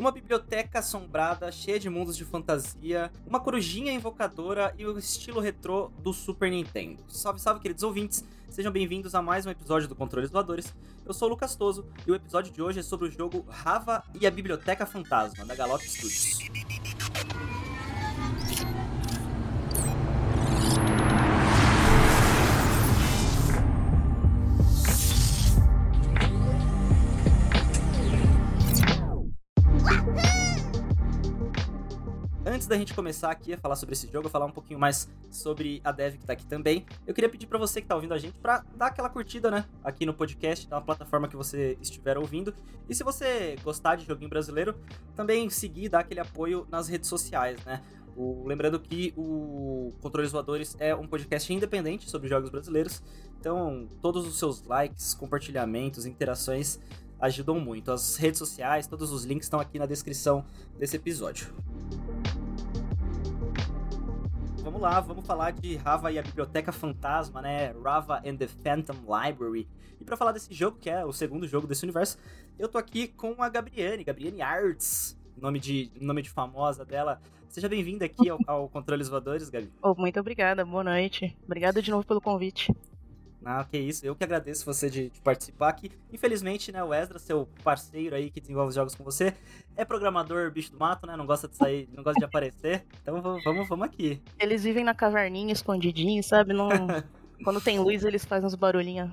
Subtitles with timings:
[0.00, 5.90] uma biblioteca assombrada, cheia de mundos de fantasia, uma corujinha invocadora e o estilo retrô
[5.98, 7.04] do Super Nintendo.
[7.06, 8.24] Salve, salve, queridos ouvintes!
[8.48, 10.74] Sejam bem-vindos a mais um episódio do Controles Voadores.
[11.04, 14.02] Eu sou o Lucas Toso e o episódio de hoje é sobre o jogo Rava
[14.18, 16.38] e a Biblioteca Fantasma, da Galop Studios.
[32.70, 35.90] Da gente começar aqui a falar sobre esse jogo, falar um pouquinho mais sobre a
[35.90, 38.38] Dev que tá aqui também, eu queria pedir para você que tá ouvindo a gente
[38.38, 42.54] para dar aquela curtida, né, aqui no podcast, na plataforma que você estiver ouvindo.
[42.88, 44.76] E se você gostar de joguinho brasileiro,
[45.16, 47.82] também seguir, dar aquele apoio nas redes sociais, né?
[48.16, 53.02] O, lembrando que o Controles Voadores é um podcast independente sobre jogos brasileiros,
[53.40, 56.78] então todos os seus likes, compartilhamentos, interações
[57.20, 57.90] ajudam muito.
[57.90, 60.44] As redes sociais, todos os links estão aqui na descrição
[60.78, 61.52] desse episódio.
[64.62, 67.72] Vamos lá, vamos falar de Rava e a Biblioteca Fantasma, né?
[67.82, 69.66] Rava and the Phantom Library.
[69.98, 72.18] E para falar desse jogo, que é o segundo jogo desse universo,
[72.58, 77.20] eu tô aqui com a Gabriane, Gabriane Arts, nome de, nome de famosa dela.
[77.48, 79.72] Seja bem-vinda aqui ao, ao Controles Voadores, Gabi.
[79.82, 81.34] Oh, muito obrigada, boa noite.
[81.44, 82.70] Obrigada de novo pelo convite.
[83.40, 84.04] Não, que isso.
[84.04, 85.90] Eu que agradeço você de, de, participar aqui.
[86.12, 89.34] Infelizmente, né, o Ezra, seu parceiro aí que desenvolve os jogos com você,
[89.76, 91.16] é programador bicho do mato, né?
[91.16, 92.84] Não gosta de sair, não gosta de aparecer.
[93.02, 94.20] Então vamos, vamos aqui.
[94.38, 96.52] Eles vivem na caverninha, escondidinho, sabe?
[96.52, 96.68] Não,
[97.42, 99.10] Quando tem luz, eles fazem uns barulhinhos.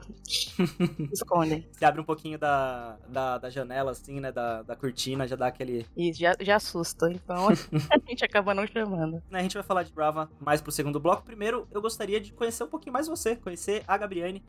[1.12, 1.66] Escondem.
[1.72, 4.32] Se abre um pouquinho da, da, da, janela, assim, né?
[4.32, 5.86] Da, da cortina, já dá aquele.
[5.96, 7.12] Isso, já, já assusta.
[7.12, 7.48] Então
[7.92, 9.22] a gente acaba não chamando.
[9.32, 11.24] A gente vai falar de Brava mais pro segundo bloco.
[11.24, 14.44] Primeiro, eu gostaria de conhecer um pouquinho mais você, conhecer a Gabriane.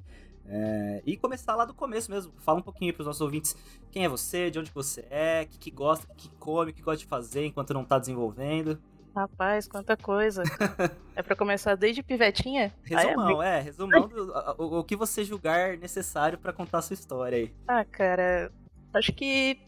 [0.50, 2.32] É, e começar lá do começo mesmo.
[2.38, 3.54] Fala um pouquinho pros nossos ouvintes
[3.90, 6.70] quem é você, de onde você é, o que, que gosta, o que, que come,
[6.70, 8.80] o que gosta de fazer enquanto não tá desenvolvendo.
[9.14, 10.42] Rapaz, quanta coisa.
[11.16, 12.72] é para começar desde pivetinha?
[12.84, 16.94] Resumão, é, é, resumão do, o, o, que você julgar necessário para contar a sua
[16.94, 17.54] história aí.
[17.66, 18.52] Ah, cara,
[18.94, 19.60] acho que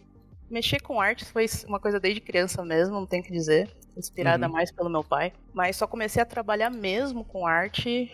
[0.51, 3.71] mexer com arte foi uma coisa desde criança mesmo, não tenho que dizer.
[3.97, 4.53] Inspirada uhum.
[4.53, 5.33] mais pelo meu pai.
[5.53, 8.11] Mas só comecei a trabalhar mesmo com arte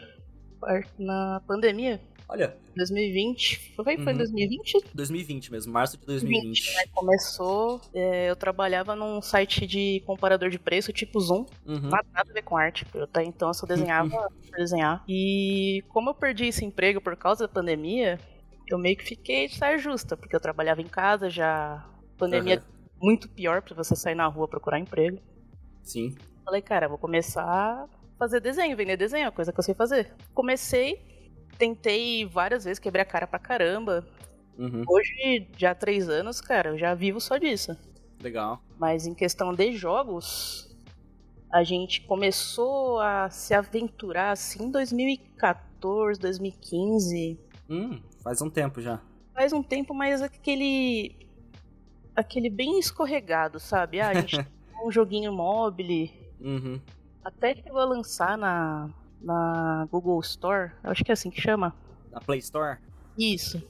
[0.98, 2.00] na pandemia.
[2.28, 2.56] Olha.
[2.76, 3.74] 2020.
[3.74, 4.18] Foi, foi uhum.
[4.18, 4.84] 2020?
[4.92, 6.42] 2020 mesmo, março de 2020.
[6.42, 6.92] 2020 né?
[6.92, 11.46] Começou, é, eu trabalhava num site de comparador de preço, tipo Zoom.
[11.64, 11.88] Uhum.
[11.88, 12.84] Nada, nada a ver com arte.
[12.94, 14.10] Eu até então eu só desenhava
[14.50, 15.04] pra desenhar.
[15.08, 18.18] E como eu perdi esse emprego por causa da pandemia,
[18.68, 21.88] eu meio que fiquei de saia justa, porque eu trabalhava em casa já.
[22.18, 23.08] Pandemia uhum.
[23.08, 25.18] muito pior pra você sair na rua procurar emprego.
[25.82, 26.14] Sim.
[26.44, 27.88] Falei, cara, vou começar a
[28.18, 30.12] fazer desenho, vender desenho, é a coisa que eu sei fazer.
[30.34, 31.15] Comecei
[31.58, 34.06] tentei várias vezes, quebrei a cara pra caramba.
[34.58, 34.84] Uhum.
[34.88, 37.76] Hoje, já há três anos, cara, eu já vivo só disso.
[38.22, 38.62] Legal.
[38.78, 40.74] Mas em questão de jogos,
[41.52, 47.38] a gente começou a se aventurar assim em 2014, 2015.
[47.68, 49.00] Hum, faz um tempo já.
[49.34, 51.14] Faz um tempo, mas aquele.
[52.14, 54.00] aquele bem escorregado, sabe?
[54.00, 54.36] Ah, a gente
[54.84, 56.12] um joguinho mobile.
[56.40, 56.80] Uhum.
[57.24, 58.88] Até chegou a lançar na
[59.20, 61.74] na Google Store, acho que é assim que chama.
[62.10, 62.78] Na Play Store?
[63.18, 63.62] Isso.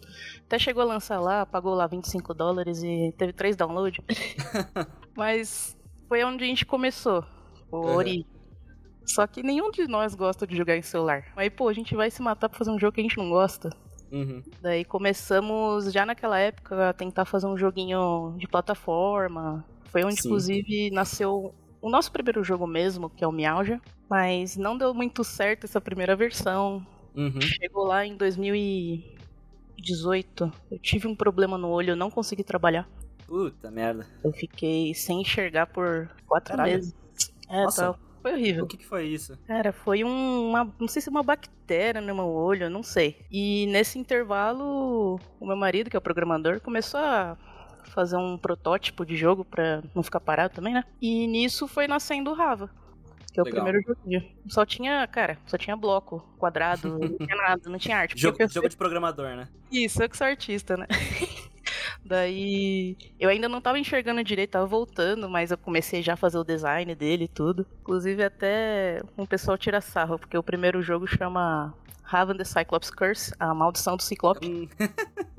[0.46, 4.04] Até chegou a lançar lá, pagou lá 25 dólares e teve três downloads.
[5.16, 5.76] Mas
[6.08, 7.24] foi onde a gente começou,
[7.70, 7.96] o uhum.
[7.96, 8.26] Ori.
[9.04, 11.26] Só que nenhum de nós gosta de jogar em celular.
[11.36, 13.30] Aí, pô, a gente vai se matar pra fazer um jogo que a gente não
[13.30, 13.70] gosta.
[14.10, 14.42] Uhum.
[14.60, 19.64] Daí começamos já naquela época a tentar fazer um joguinho de plataforma.
[19.84, 20.28] Foi onde, Sim.
[20.28, 21.54] inclusive, nasceu
[21.86, 23.80] o nosso primeiro jogo mesmo, que é o Miauja,
[24.10, 26.84] mas não deu muito certo essa primeira versão.
[27.14, 27.40] Uhum.
[27.40, 30.52] Chegou lá em 2018.
[30.68, 32.88] Eu tive um problema no olho, eu não consegui trabalhar.
[33.24, 34.04] Puta merda.
[34.24, 36.72] Eu fiquei sem enxergar por quatro Caralho.
[36.72, 36.92] meses.
[37.48, 37.92] É, Nossa.
[37.92, 38.64] Tá, foi horrível.
[38.64, 39.38] O que, que foi isso?
[39.46, 40.74] Cara, foi um, uma.
[40.80, 43.24] Não sei se uma bactéria no meu olho, não sei.
[43.30, 47.38] E nesse intervalo, o meu marido, que é o programador, começou a
[47.86, 50.84] fazer um protótipo de jogo pra não ficar parado também, né?
[51.00, 52.70] E nisso foi nascendo o Rava.
[53.32, 54.24] Que é o primeiro joguinho.
[54.48, 58.18] Só tinha, cara, só tinha bloco, quadrado, não tinha nada, não tinha arte.
[58.18, 58.54] Jogo, pensei...
[58.54, 59.48] jogo de programador, né?
[59.70, 60.86] Isso, eu que sou artista, né?
[62.04, 66.38] Daí eu ainda não tava enxergando direito, tava voltando, mas eu comecei já a fazer
[66.38, 67.66] o design dele e tudo.
[67.80, 73.34] Inclusive até um pessoal tira sarro, porque o primeiro jogo chama Raven the Cyclops Curse,
[73.38, 74.46] a maldição do Ciclope.
[74.46, 74.68] Hum.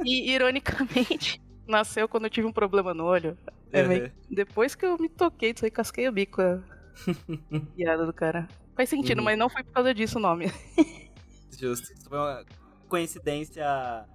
[0.04, 3.38] e ironicamente, nasceu quando eu tive um problema no olho.
[3.72, 3.88] É uhum.
[3.88, 4.12] meio...
[4.30, 6.42] Depois que eu me toquei aí, casquei o bico.
[6.42, 6.60] A
[7.76, 8.48] piada do cara.
[8.76, 9.26] Faz sentido, uhum.
[9.26, 10.52] mas não foi por causa disso o nome.
[11.58, 11.88] Justo.
[12.08, 12.46] Foi uma
[12.88, 13.66] coincidência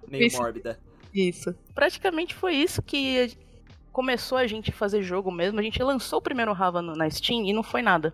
[0.07, 0.37] meio isso.
[0.37, 0.79] mórbida.
[1.13, 1.53] Isso.
[1.75, 3.37] Praticamente foi isso que
[3.91, 7.53] começou a gente fazer jogo mesmo, a gente lançou o primeiro Rava na Steam e
[7.53, 8.13] não foi nada.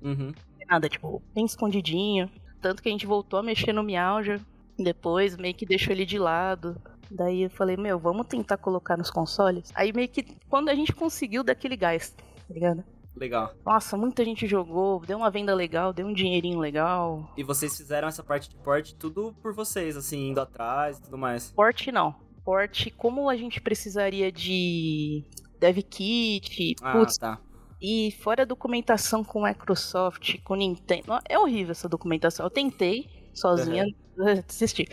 [0.00, 0.32] Uhum.
[0.68, 2.30] Nada, tipo, bem escondidinho.
[2.60, 4.40] Tanto que a gente voltou a mexer no Miauja.
[4.78, 6.80] Depois meio que deixou ele de lado.
[7.10, 9.70] Daí eu falei, meu, vamos tentar colocar nos consoles.
[9.74, 12.24] Aí meio que quando a gente conseguiu daquele gás, tá
[12.54, 12.84] ligado?
[13.14, 13.54] Legal.
[13.64, 17.32] Nossa, muita gente jogou, deu uma venda legal, deu um dinheirinho legal.
[17.36, 21.16] E vocês fizeram essa parte de porte tudo por vocês, assim, indo atrás e tudo
[21.16, 21.50] mais.
[21.52, 22.14] Porte não.
[22.44, 25.24] Porte, como a gente precisaria de
[25.58, 27.40] dev kit, Ah, putz, tá.
[27.80, 31.18] e fora a documentação com Microsoft, com Nintendo.
[31.28, 32.44] É horrível essa documentação.
[32.44, 33.84] Eu tentei sozinha,
[34.46, 34.86] desisti.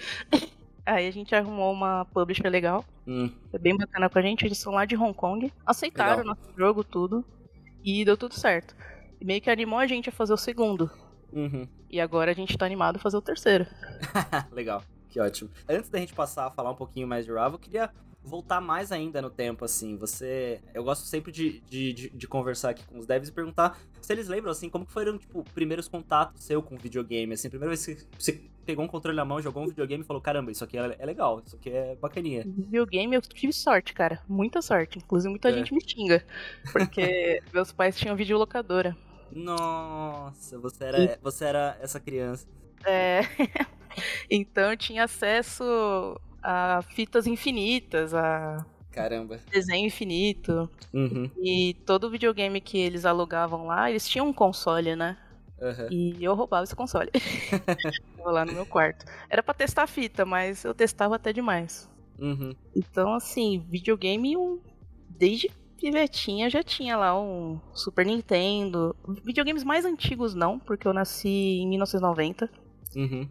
[0.86, 4.58] Aí a gente arrumou uma publisher legal, Hum, foi bem bacana com a gente, eles
[4.58, 6.36] são lá de Hong Kong, aceitaram Legal.
[6.36, 7.24] nosso jogo, tudo,
[7.84, 8.76] e deu tudo certo.
[9.20, 10.90] E meio que animou a gente a fazer o segundo.
[11.32, 11.68] uhum.
[11.90, 13.68] E agora a gente tá animado a fazer o terceiro.
[14.52, 15.52] Legal, que ótimo.
[15.70, 17.92] Antes da gente passar a falar um pouquinho mais de Ravel, eu queria
[18.24, 19.98] voltar mais ainda no tempo, assim.
[19.98, 20.62] Você.
[20.74, 24.12] Eu gosto sempre de, de, de, de conversar aqui com os devs e perguntar se
[24.14, 27.50] eles lembram, assim, como que foram, tipo, primeiros contatos seu com videogame, assim.
[27.50, 30.52] Primeira vez que você pegou um controle na mão, jogou um videogame e falou: caramba,
[30.52, 32.44] isso aqui é, é legal, isso aqui é bacaninha.
[32.46, 34.22] Videogame eu tive sorte, cara.
[34.28, 35.00] Muita sorte.
[35.00, 35.54] Inclusive, muita É.
[35.54, 36.26] gente me xinga.
[36.72, 38.96] Porque meus pais tinham videolocadora.
[39.32, 42.48] Nossa, você era, você era essa criança.
[42.86, 43.22] É.
[44.30, 45.64] então eu tinha acesso
[46.44, 49.40] a fitas infinitas, a Caramba.
[49.50, 50.70] desenho infinito.
[50.94, 51.30] Uhum.
[51.42, 55.18] E todo videogame que eles alugavam lá, eles tinham um console, né?
[55.64, 55.88] aham.
[55.90, 57.10] E eu roubava esse console.
[58.18, 59.06] Tava lá no meu quarto.
[59.30, 61.90] Era pra testar a fita, mas eu testava até demais.
[62.20, 62.54] Uhum.
[62.76, 64.60] Então, assim, videogame, um...
[65.10, 68.96] desde pivetinha já tinha lá um Super Nintendo.
[69.24, 72.50] Videogames mais antigos não, porque eu nasci em 1990.
[72.96, 73.28] Uhum.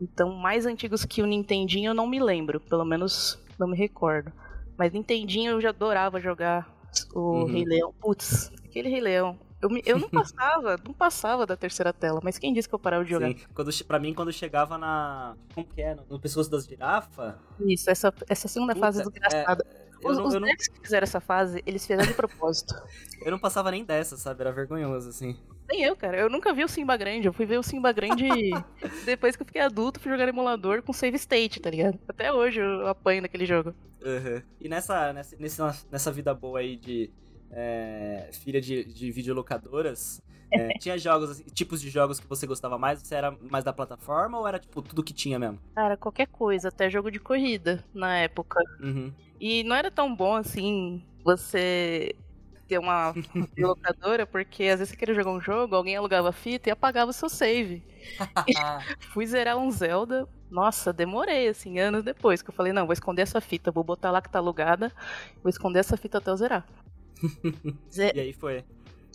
[0.00, 4.32] Então, mais antigos que o Nintendinho eu não me lembro, pelo menos não me recordo.
[4.76, 6.68] Mas Nintendinho eu já adorava jogar
[7.14, 7.44] o Uhum.
[7.46, 7.94] Rei Leão.
[8.00, 9.38] Putz, aquele Rei Leão.
[9.62, 12.78] Eu, me- eu não passava, não passava da terceira tela, mas quem disse que eu
[12.78, 13.28] parava de jogar?
[13.28, 13.36] Sim.
[13.54, 15.36] Quando, pra mim, quando chegava na.
[15.54, 15.94] Como que é?
[15.94, 17.34] No, no pescoço das girafas.
[17.60, 19.64] Isso, essa, essa segunda fase é Puta, desgraçada.
[20.02, 22.74] Eu Os, não, os não, que fizeram essa fase, eles fizeram de propósito.
[23.24, 24.40] eu não passava nem dessa, sabe?
[24.42, 25.36] Era vergonhoso, assim.
[25.68, 26.18] Nem eu, cara.
[26.18, 27.26] Eu nunca vi o Simba Grande.
[27.26, 28.28] Eu fui ver o Simba Grande
[29.04, 31.98] depois que eu fiquei adulto, fui jogar emulador com save state, tá ligado?
[32.08, 33.74] Até hoje eu apanho daquele jogo.
[34.04, 34.42] Uhum.
[34.60, 37.10] E nessa, nessa, nessa, nessa vida boa aí de
[37.50, 42.78] é, filha de, de videolocadoras, é, tinha jogos, assim, tipos de jogos que você gostava
[42.78, 43.00] mais?
[43.00, 45.58] Você era mais da plataforma ou era, tipo, tudo que tinha mesmo?
[45.74, 48.60] Cara, qualquer coisa, até jogo de corrida na época.
[48.80, 49.12] Uhum.
[49.44, 52.14] E não era tão bom assim você
[52.66, 53.12] ter uma
[53.58, 57.10] locadora, porque às vezes você queria jogar um jogo, alguém alugava a fita e apagava
[57.10, 57.82] o seu save.
[59.12, 60.26] Fui zerar um Zelda.
[60.50, 64.10] Nossa, demorei, assim, anos depois, que eu falei, não, vou esconder essa fita, vou botar
[64.10, 64.90] lá que tá alugada,
[65.42, 66.66] vou esconder essa fita até eu zerar.
[67.92, 68.64] Ze- e aí foi.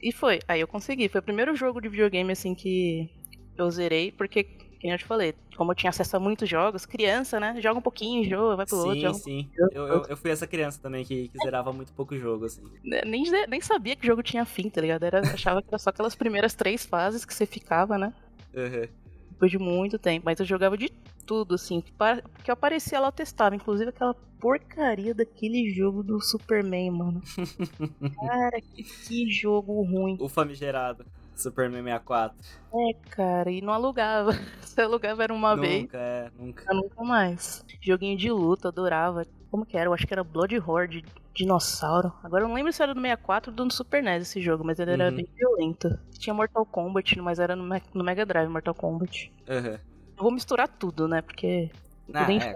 [0.03, 1.09] E foi, aí eu consegui.
[1.09, 3.09] Foi o primeiro jogo de videogame, assim, que
[3.57, 4.43] eu zerei, porque,
[4.81, 7.81] como eu te falei, como eu tinha acesso a muitos jogos, criança, né, joga um
[7.81, 9.21] pouquinho, joga, vai pro outro, Sim, joga um sim.
[9.21, 12.61] pouquinho, Eu, eu, eu fui essa criança também que, que zerava muito pouco jogo, assim.
[12.83, 15.03] né, Nem, nem sabia que o jogo tinha fim, tá ligado?
[15.03, 18.13] Era, achava que era só aquelas primeiras três fases que você ficava, né?
[18.53, 18.87] Uhum.
[19.31, 20.25] Depois de muito tempo.
[20.25, 20.89] Mas eu jogava de
[21.25, 21.81] tudo, assim.
[21.81, 23.55] Que, pa- que eu aparecia lá, eu testava.
[23.55, 27.21] Inclusive aquela porcaria daquele jogo do Superman, mano.
[28.19, 30.17] Cara, que, que jogo ruim.
[30.19, 31.05] O famigerado.
[31.41, 32.37] Superman 64.
[32.73, 34.31] É, cara, e não alugava.
[34.61, 36.73] Se alugava era uma vez, nunca, é, nunca.
[36.73, 37.65] nunca mais.
[37.81, 39.25] Joguinho de luta, adorava.
[39.51, 39.87] Como que era?
[39.89, 41.03] Eu acho que era Blood Horde,
[41.33, 42.13] dinossauro.
[42.23, 44.77] Agora eu não lembro se era do 64 ou do Super NES esse jogo, mas
[44.79, 45.15] ele era Uhum.
[45.15, 45.99] bem violento.
[46.19, 49.31] Tinha Mortal Kombat, mas era no, Me- no Mega Drive Mortal Kombat.
[49.49, 49.77] Uhum.
[50.17, 51.21] Eu vou misturar tudo, né?
[51.21, 51.71] Porque
[52.13, 52.53] Ah, nem é,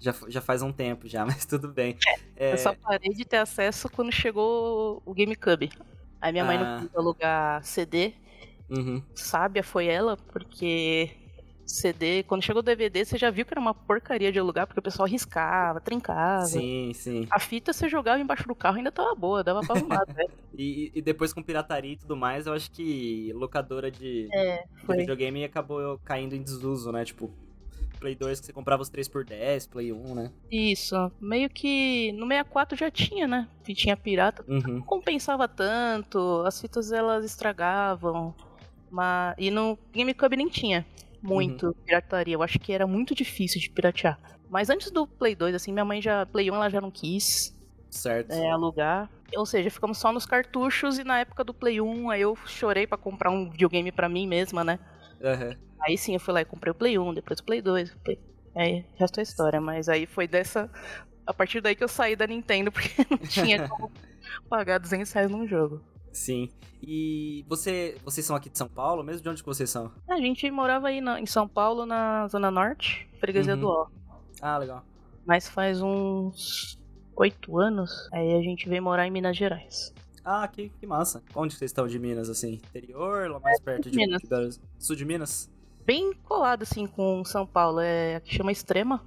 [0.00, 1.96] já, já faz um tempo já, mas tudo bem.
[2.36, 5.70] É, eu só parei de ter acesso quando chegou o GameCube.
[6.24, 6.76] Aí minha mãe Ah.
[6.80, 8.14] não quis alugar CD.
[8.70, 9.02] uhum.
[9.14, 11.10] Sábia foi ela, porque
[11.66, 14.80] CD, quando chegou o DVD, você já viu que era uma porcaria de alugar, porque
[14.80, 16.46] o pessoal riscava, trincava.
[16.46, 17.26] Sim, sim.
[17.30, 20.24] A fita você jogava embaixo do carro e ainda tava boa, dava pra arrumar, né?
[20.56, 24.96] E, e depois com pirataria e tudo mais, eu acho que locadora de, É, de
[24.96, 27.04] videogame acabou caindo em desuso, né?
[27.04, 27.30] Tipo,
[28.04, 30.30] Play 2 que você comprava os 3 por 10, Play 1, né?
[30.52, 31.10] Isso.
[31.18, 33.48] Meio que no 64 já tinha, né?
[33.64, 34.44] Que tinha pirata.
[34.46, 34.60] Uhum.
[34.74, 38.34] Não compensava tanto, as fitas elas estragavam.
[38.90, 39.34] Mas...
[39.38, 40.84] E no GameCube nem tinha
[41.22, 41.72] muito Uhum.
[41.86, 42.34] pirataria.
[42.34, 44.18] Eu acho que era muito difícil de piratear.
[44.50, 46.26] Mas antes do Play 2, assim, minha mãe já.
[46.26, 47.56] Play 1 ela já não quis
[47.88, 48.32] Certo.
[48.32, 49.08] é, alugar.
[49.34, 52.86] Ou seja, ficamos só nos cartuchos e na época do Play 1 aí eu chorei
[52.86, 54.78] pra comprar um videogame pra mim mesma, né?
[55.24, 55.56] Aham.
[55.86, 57.92] Aí sim eu fui lá e comprei o Play 1, depois o Play 2.
[57.92, 58.18] o Play...
[58.56, 60.70] Aí, resto é história, mas aí foi dessa
[61.26, 63.90] a partir daí que eu saí da Nintendo, porque não tinha como
[64.48, 65.80] pagar 200 reais num jogo.
[66.12, 66.48] Sim.
[66.80, 69.22] E você, vocês são aqui de São Paulo mesmo?
[69.22, 69.90] De onde que vocês são?
[70.08, 73.60] A gente morava aí na, em São Paulo, na Zona Norte, freguesia Uhum.
[73.60, 73.86] do Ó.
[74.40, 74.84] Ah, legal.
[75.26, 76.78] Mas faz uns
[77.16, 79.92] oito anos, aí a gente veio morar em Minas Gerais.
[80.24, 81.22] Ah, que, que massa.
[81.34, 82.54] Onde vocês estão de Minas, assim?
[82.54, 84.22] Interior, lá mais perto de, Minas.
[84.22, 85.50] de Sul de Minas?
[85.84, 87.80] Bem colado, assim, com São Paulo.
[87.80, 89.04] É, aqui chama Extrema.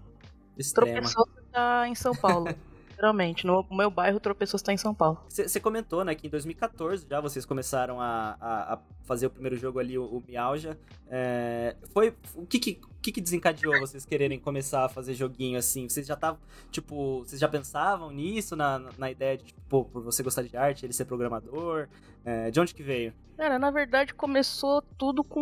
[0.57, 0.91] Extrema.
[0.93, 2.47] Tropeçou, tá em São Paulo.
[2.97, 3.45] Literalmente.
[3.45, 5.19] No meu bairro, Tropeçou, está em São Paulo.
[5.29, 9.55] Você comentou, né, que em 2014 já vocês começaram a, a- a fazer o primeiro
[9.55, 10.75] jogo ali, o, o Mialja.
[11.07, 15.87] É, foi, o que que, que que desencadeou vocês quererem começar a fazer joguinho assim?
[15.87, 16.39] Vocês já estavam,
[16.71, 20.57] tipo, vocês já pensavam nisso, na, na ideia de, tipo, pô, por você gostar de
[20.57, 21.87] arte, ele ser programador?
[22.25, 23.13] É, de onde que veio?
[23.37, 25.39] Cara, na verdade começou tudo com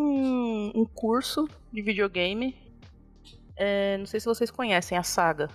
[0.76, 2.54] um curso de videogame.
[3.56, 5.50] É, não sei se vocês conhecem a saga.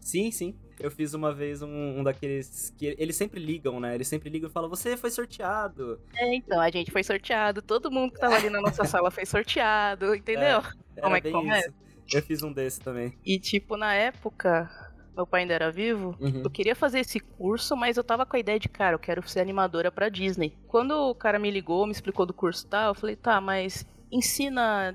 [0.00, 0.54] Sim, sim.
[0.82, 3.94] Eu fiz uma vez um, um daqueles que eles sempre ligam, né?
[3.94, 6.00] Eles sempre ligam e falam, você foi sorteado.
[6.16, 9.24] É, então, a gente foi sorteado, todo mundo que tava ali na nossa sala foi
[9.24, 10.62] sorteado, entendeu?
[10.96, 11.68] Era Como é que começa?
[11.68, 12.16] isso.
[12.16, 13.16] Eu fiz um desse também.
[13.24, 14.68] E tipo, na época,
[15.16, 16.42] meu pai ainda era vivo, Uhum.
[16.44, 19.26] eu queria fazer esse curso, mas eu tava com a ideia de, cara, eu quero
[19.28, 20.54] ser animadora pra Disney.
[20.68, 23.86] Quando o cara me ligou, me explicou do curso e tal, eu falei, tá, mas
[24.10, 24.94] ensina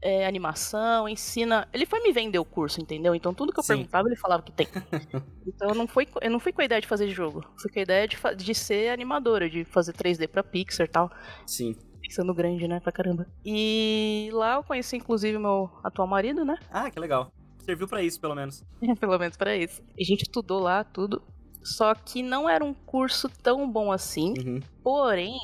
[0.00, 1.68] é, animação, ensina.
[1.72, 3.14] Ele foi me vender o curso, entendeu?
[3.14, 3.76] Então tudo que eu Sim.
[3.76, 4.66] perguntava, ele falava que tem.
[5.46, 7.44] então eu não, fui, eu não fui com a ideia de fazer jogo.
[7.60, 11.10] Fui com a ideia de, de ser animadora, de fazer 3D pra Pixar e tal.
[11.46, 11.76] Sim.
[12.00, 13.26] Pensando grande, né, pra caramba.
[13.44, 16.58] E lá eu conheci, inclusive, meu atual marido, né?
[16.70, 17.32] Ah, que legal.
[17.58, 18.64] Serviu pra isso, pelo menos.
[18.98, 19.82] Pelo menos pra isso.
[19.98, 21.22] A gente estudou lá tudo.
[21.62, 24.32] Só que não era um curso tão bom assim.
[24.38, 24.60] Uhum.
[24.82, 25.36] Porém,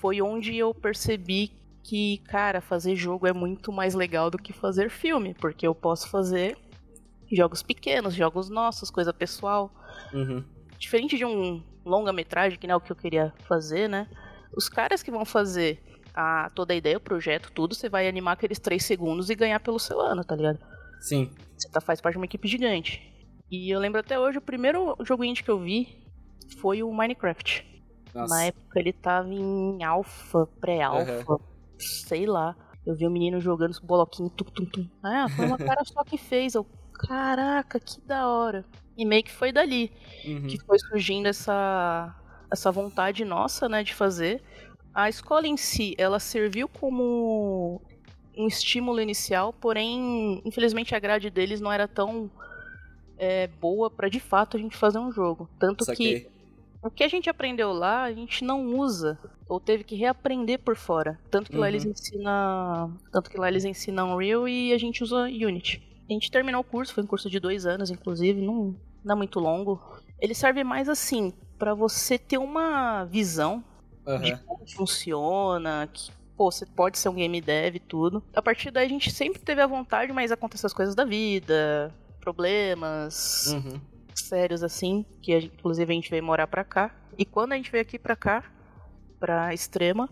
[0.00, 1.52] foi onde eu percebi
[1.88, 5.32] que, cara, fazer jogo é muito mais legal do que fazer filme.
[5.32, 6.54] Porque eu posso fazer
[7.32, 9.72] jogos pequenos, jogos nossos, coisa pessoal.
[10.12, 10.44] Uhum.
[10.78, 14.06] Diferente de um longa-metragem, que não é o que eu queria fazer, né?
[14.54, 15.82] Os caras que vão fazer
[16.14, 19.58] a, toda a ideia, o projeto, tudo, você vai animar aqueles três segundos e ganhar
[19.60, 20.58] pelo seu ano, tá ligado?
[21.00, 21.30] Sim.
[21.56, 23.02] Você tá, faz parte de uma equipe gigante.
[23.50, 26.04] E eu lembro até hoje, o primeiro jogo indie que eu vi
[26.58, 27.66] foi o Minecraft.
[28.14, 28.34] Nossa.
[28.34, 31.40] Na época ele tava em alfa, pré-alfa,
[31.78, 32.56] sei lá.
[32.86, 34.88] Eu vi o menino jogando os bloquinhos, tum, tum, tum.
[35.02, 36.54] Ah, foi uma cara só que fez.
[36.54, 38.64] Eu, caraca, que da hora.
[38.96, 39.92] E meio que foi dali
[40.24, 40.46] Uhum.
[40.46, 42.14] que foi surgindo essa,
[42.50, 44.42] essa vontade nossa, né, de fazer.
[44.94, 47.80] A escola em si, ela serviu como
[48.36, 52.30] um estímulo inicial, porém, infelizmente a grade deles não era tão
[53.18, 55.48] é, boa para de fato a gente fazer um jogo.
[55.58, 56.30] Tanto que Saquei.
[56.82, 59.18] O que a gente aprendeu lá, a gente não usa
[59.48, 61.18] ou teve que reaprender por fora.
[61.30, 61.68] Tanto que lá Uhum.
[61.68, 65.82] eles ensinam, tanto que lá eles ensinam Unreal e a gente usa Unity.
[66.08, 69.16] A gente terminou o curso, foi um curso de dois anos, inclusive, não, não é
[69.18, 69.80] muito longo.
[70.20, 73.62] Ele serve mais assim para você ter uma visão
[74.22, 74.40] de Aham.
[74.46, 78.22] como funciona, que pô, você pode ser um game dev e tudo.
[78.34, 81.92] A partir daí a gente sempre teve a vontade, mas acontecem as coisas da vida,
[82.20, 83.80] problemas Uhum.
[84.22, 86.94] Sérios assim, que a gente- inclusive a gente veio morar pra cá.
[87.16, 88.44] E quando a gente veio aqui pra cá,
[89.18, 90.08] pra Extrema,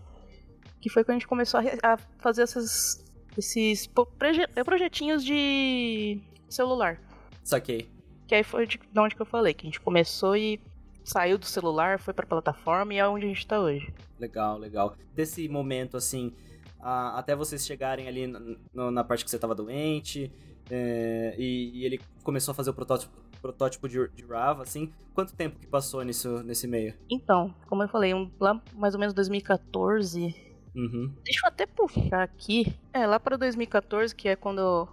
[0.81, 3.03] que foi quando a gente começou a, a fazer essas,
[3.37, 6.99] esses proje- projetinhos de celular.
[7.43, 7.89] Saquei.
[8.27, 10.59] Que aí foi de, de onde que eu falei, que a gente começou e
[11.03, 13.93] saiu do celular, foi pra plataforma e é onde a gente tá hoje.
[14.19, 14.95] Legal, legal.
[15.15, 16.33] Desse momento, assim,
[16.81, 18.37] a- até vocês chegarem ali n-
[18.73, 20.29] n- na parte que você tava doente,
[20.69, 23.13] é, e, e ele começou a fazer o protótipo,
[23.47, 26.93] protótipo de, de Rava, assim, quanto tempo que passou nisso, nesse meio?
[27.09, 30.35] Então, como eu falei, um- lá mais ou menos 2014,
[30.75, 31.11] Uhum.
[31.23, 32.71] Deixa eu até puxar aqui.
[32.93, 34.87] É, lá para 2014, que é quando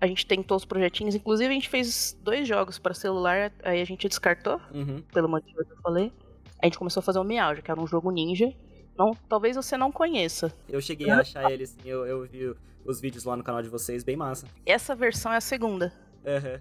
[0.00, 1.14] a gente tentou os projetinhos.
[1.14, 5.00] Inclusive, a gente fez dois jogos para celular, aí a gente descartou, Uhum.
[5.12, 6.12] pelo motivo que eu falei.
[6.60, 8.52] A gente começou a fazer o Miauja, que era um jogo ninja.
[8.98, 10.52] Não, talvez você não conheça.
[10.68, 12.52] Eu cheguei a achar ele, assim, eu, eu vi
[12.84, 14.48] os vídeos lá no canal de vocês, bem massa.
[14.66, 15.92] Essa versão é a segunda.
[16.26, 16.60] Aham.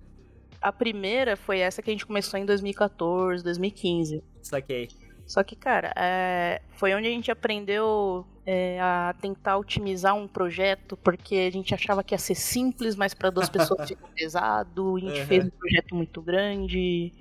[0.62, 4.24] A primeira foi essa que a gente começou em 2014, 2015.
[4.42, 4.90] Saquei.
[5.26, 10.98] Só que, cara, é, foi onde a gente aprendeu é, a tentar otimizar um projeto,
[10.98, 14.98] porque a gente achava que ia ser simples, mas para duas pessoas ficou pesado.
[14.98, 15.26] A gente Uhum.
[15.28, 17.14] fez um projeto muito grande.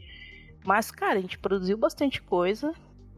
[0.64, 2.74] Mas, cara, a gente produziu bastante coisa.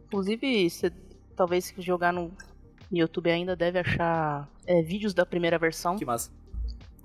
[0.06, 0.92] Inclusive, você
[1.34, 2.30] talvez se jogar no
[2.92, 5.96] YouTube ainda deve achar é, vídeos da primeira versão.
[5.96, 6.30] Que massa.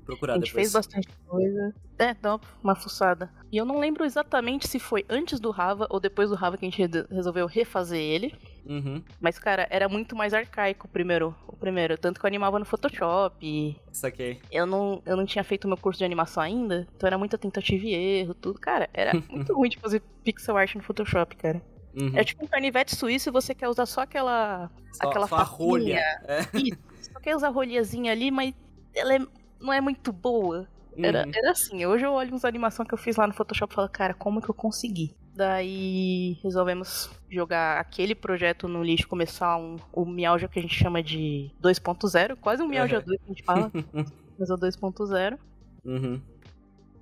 [0.07, 0.63] Procurar A gente depois.
[0.63, 1.75] fez bastante coisa.
[1.99, 3.29] É, dá uma fuçada.
[3.51, 6.65] E eu não lembro exatamente se foi antes do Rava ou depois do Rava que
[6.65, 8.33] a gente re- resolveu refazer ele.
[8.65, 9.03] Uhum.
[9.21, 11.35] Mas, cara, era muito mais arcaico o primeiro.
[11.47, 11.97] O primeiro.
[11.97, 13.35] Tanto que eu animava no Photoshop.
[13.45, 14.39] E Saquei.
[14.51, 16.87] eu não, eu não tinha feito meu curso de animação ainda.
[16.95, 18.59] Então era muita tentativa e erro, tudo.
[18.59, 21.61] Cara, era muito ruim de fazer pixel art no Photoshop, cara.
[21.99, 22.11] Uhum.
[22.15, 24.69] É tipo um canivete suíço e você quer usar só aquela.
[24.93, 25.99] Só- aquela só a rolha.
[26.23, 26.41] É.
[26.53, 26.77] Isso.
[27.11, 28.53] Só quer usar a rolhazinha ali, mas
[28.95, 29.27] ela é-
[29.59, 30.67] não é muito boa.
[31.01, 31.31] Era, Uhum.
[31.35, 33.89] era assim, hoje eu olho uns animações que eu fiz lá no Photoshop e falo,
[33.89, 35.15] cara, como que eu consegui?
[35.35, 41.03] Daí resolvemos jogar aquele projeto no lixo, começar um, o Miauja que a gente chama
[41.03, 43.05] de 2.0, quase um Miauja Uhum.
[43.05, 43.71] 2 que a gente fala,
[44.39, 45.37] mas é o 2.0.
[45.85, 46.19] Uhum.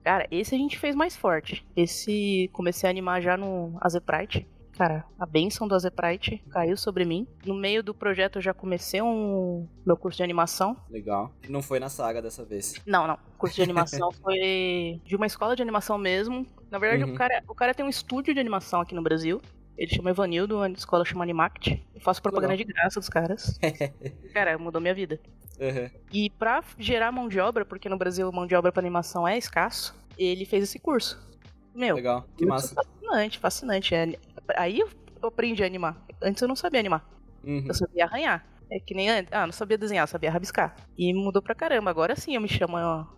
[0.04, 1.66] Cara, esse a gente fez mais forte.
[1.76, 4.46] Esse comecei a animar já no Azeprite.
[4.78, 7.26] Cara, a benção do Azeprite caiu sobre mim.
[7.46, 10.76] No meio do projeto eu já comecei um meu curso de animação.
[10.90, 11.32] Legal.
[11.48, 12.76] Não foi na saga dessa vez.
[12.86, 13.16] Não, não.
[13.16, 16.46] O curso de animação foi de uma escola de animação mesmo.
[16.70, 17.14] Na verdade, Uhum.
[17.14, 19.42] o, cara, o cara tem um estúdio de animação aqui no Brasil.
[19.78, 21.86] Ele chama Evanildo, a escola chama Animact.
[21.94, 23.60] Eu faço propaganda de graça dos caras.
[24.34, 25.20] cara, mudou minha vida.
[25.60, 25.90] Uhum.
[26.12, 29.38] E pra gerar mão de obra, porque no Brasil mão de obra pra animação é
[29.38, 31.22] escasso, ele fez esse curso.
[31.76, 32.22] Meu, Legal.
[32.38, 32.76] Que curso massa.
[32.76, 33.94] fascinante, fascinante.
[33.96, 34.18] É,
[34.56, 34.90] aí eu
[35.22, 35.98] aprendi a animar.
[36.22, 37.08] Antes eu não sabia animar.
[37.44, 37.66] Uhum.
[37.68, 38.46] Eu sabia arranhar.
[38.72, 39.32] É que nem antes.
[39.32, 40.76] Ah, não sabia desenhar, eu sabia rabiscar.
[40.98, 41.90] E mudou pra caramba.
[41.92, 42.78] Agora sim eu me chamo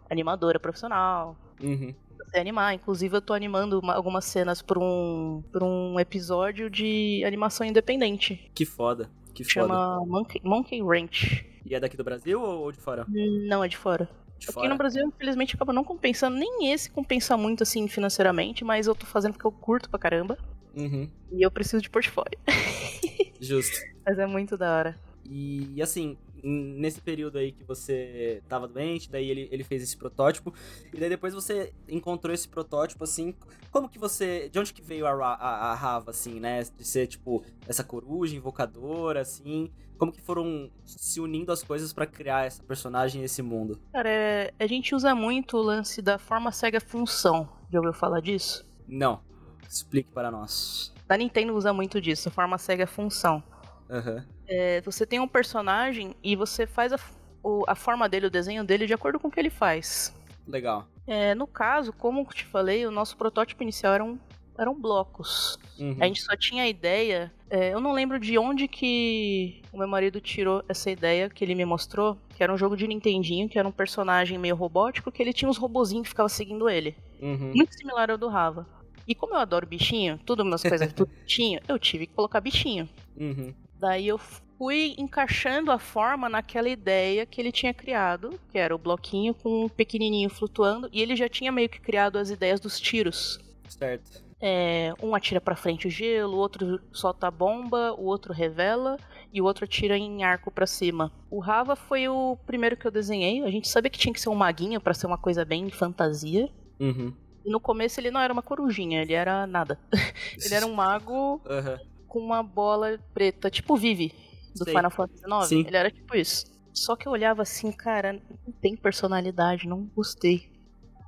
[0.10, 1.38] animadora profissional.
[1.62, 1.94] Uhum.
[2.20, 2.74] Eu sei animar.
[2.74, 8.52] Inclusive eu tô animando uma- algumas cenas pra um, pra um episódio de animação independente.
[8.54, 9.10] Que foda.
[9.34, 9.68] Que foda.
[9.68, 11.46] Chama Monkey, Monkey Ranch.
[11.66, 13.06] E é daqui do Brasil ou de fora?
[13.48, 14.10] Não, é de fora.
[14.38, 16.38] De Aqui no Brasil, infelizmente, acaba não compensando.
[16.38, 18.64] Nem esse compensa muito, assim, financeiramente.
[18.64, 20.38] Mas eu tô fazendo porque eu curto pra caramba.
[20.76, 21.10] Uhum.
[21.32, 22.38] E eu preciso de portfólio.
[23.42, 23.78] Justo.
[24.06, 25.00] Mas é muito da hora.
[25.30, 26.18] E assim,
[26.48, 30.54] nesse período aí que você tava doente, daí ele, ele fez esse protótipo,
[30.94, 33.36] e daí depois você encontrou esse protótipo, assim,
[33.72, 37.08] como que você, de onde que veio a, a, a Rava, assim, né, de ser,
[37.08, 42.64] tipo, essa coruja invocadora, assim, como que foram se unindo as coisas pra criar essa
[42.64, 43.80] personagem e esse mundo?
[43.92, 47.50] Cara, é- a gente usa muito o lance da forma cega função.
[47.72, 48.66] Já ouviu falar disso?
[48.88, 49.20] Não,
[49.68, 50.94] explique para nós.
[51.08, 53.42] Da Nintendo usa muito disso, a forma cega função.
[53.90, 57.00] Aham, É, você tem um personagem e você faz a,
[57.44, 60.14] o- a forma dele, o desenho dele, de acordo com o que ele faz.
[60.48, 60.88] legal.
[61.06, 64.20] É, no caso, como eu te falei, o nosso protótipo inicial eram,
[64.58, 65.58] eram blocos.
[65.80, 67.32] Uhum, A gente só tinha a ideia.
[67.50, 71.56] é, eu não lembro de onde que o meu marido tirou essa ideia que ele
[71.56, 75.22] me mostrou, que era um jogo de Nintendinho, que era um personagem meio robótico, que
[75.24, 76.96] ele tinha uns robozinhos que ficavam seguindo ele.
[77.22, 78.68] uhum, Muito similar ao do Rava.
[79.08, 82.88] E como eu adoro bichinho, tudo minhas coisas tudo bichinho, eu tive que colocar bichinho.
[83.16, 84.18] uhum, Daí eu
[84.58, 89.66] fui encaixando a forma naquela ideia que ele tinha criado, que era o bloquinho com
[89.66, 93.40] um pequenininho flutuando, e ele já tinha meio que criado as ideias dos tiros.
[93.70, 94.26] certo.
[94.40, 98.98] É, um atira pra frente o gelo, o outro solta a bomba, o outro revela
[99.34, 101.12] e o outro atira em arco pra cima.
[101.30, 103.44] O Rava foi o primeiro que eu desenhei.
[103.44, 106.50] A gente sabia que tinha que ser um maguinho pra ser uma coisa bem fantasia.
[106.80, 107.12] Uhum.
[107.44, 109.80] E no começo ele não era uma corujinha, ele era nada.
[110.40, 111.80] ele era um mago Aham,
[112.18, 114.14] com uma bola preta, tipo o Vivi
[114.56, 114.74] do Sei.
[114.74, 115.46] Final Fantasy IX.
[115.48, 115.64] Sim.
[115.68, 116.46] Ele era tipo isso.
[116.74, 120.52] Só que eu olhava assim, cara, não tem personalidade, não gostei.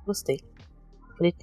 [0.06, 0.40] Gostei.
[1.16, 1.34] Falei,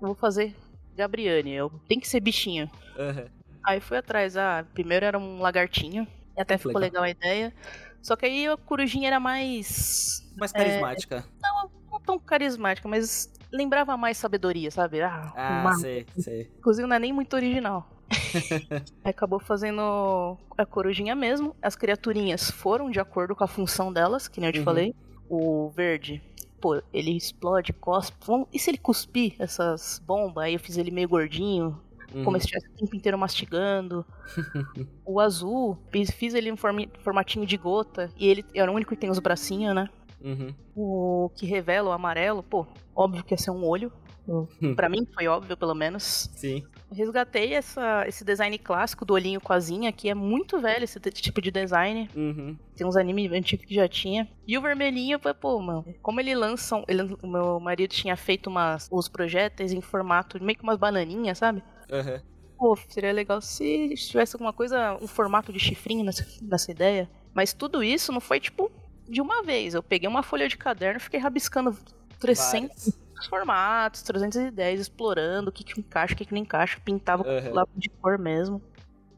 [0.00, 0.54] eu vou fazer
[0.96, 2.70] Gabriane, eu tem que ser bichinho.
[2.98, 3.26] aham.
[3.66, 6.06] Aí fui atrás, ah, primeiro era um lagartinho,
[6.36, 7.02] e até ficou legal.
[7.02, 7.54] legal a ideia.
[8.02, 10.22] Só que aí a corujinha era mais.
[10.36, 11.24] Mais carismática.
[11.42, 15.00] não tão carismática, mas lembrava mais sabedoria, sabe?
[15.00, 16.50] Ah, Ah, uma- sei, sei.
[16.58, 17.88] Inclusive não é nem muito original.
[19.04, 21.54] Acabou fazendo a corujinha mesmo.
[21.62, 24.64] As criaturinhas foram de acordo com a função delas, que nem eu te Uhum.
[24.64, 24.94] falei.
[25.28, 26.22] O verde,
[26.60, 28.16] pô, ele explode, cospe.
[28.52, 30.44] E se ele cuspir essas bombas?
[30.44, 31.80] Aí eu fiz ele meio gordinho,
[32.14, 32.24] Uhum.
[32.24, 34.04] como se estivesse o tempo inteiro mastigando.
[35.04, 38.10] o azul, fiz, ele em formatinho de gota.
[38.16, 39.88] E ele é o único que tem os bracinhos, né?
[40.22, 40.54] Uhum.
[40.74, 43.92] O que revela o amarelo, pô, óbvio que ia ser um olho.
[44.76, 46.30] Pra mim foi óbvio, pelo menos.
[46.34, 46.64] Sim.
[46.94, 51.40] Resgatei essa, esse design clássico do olhinho com asinha, que é muito velho esse tipo
[51.42, 52.08] de design.
[52.14, 52.56] Uhum.
[52.76, 54.28] Tem uns animes antigos que já tinha.
[54.46, 56.76] E o vermelhinho, foi, pô, mano, como ele lança.
[56.76, 60.78] um- Ele, o meu marido tinha feito umas, os projéteis em formato meio que umas
[60.78, 61.62] bananinhas, sabe?
[61.92, 62.22] Aham.
[62.56, 67.10] Pô, seria legal se tivesse alguma coisa, um formato de chifrinho nessa, nessa ideia.
[67.34, 68.70] Mas tudo isso não foi tipo
[69.08, 69.74] de uma vez.
[69.74, 71.76] Eu peguei uma folha de caderno e fiquei rabiscando
[72.20, 72.96] 300
[73.28, 77.54] Formatos, 310, explorando o que, que encaixa, o que, que não encaixa, pintava Uhum.
[77.54, 78.62] lápis de cor mesmo,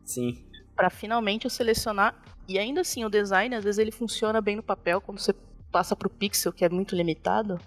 [0.04, 0.44] Sim.
[0.74, 2.14] Pra finalmente eu selecionar.
[2.46, 5.34] E ainda assim, o design, às vezes ele funciona bem no papel, quando você
[5.72, 7.58] passa pro pixel, que é muito limitado.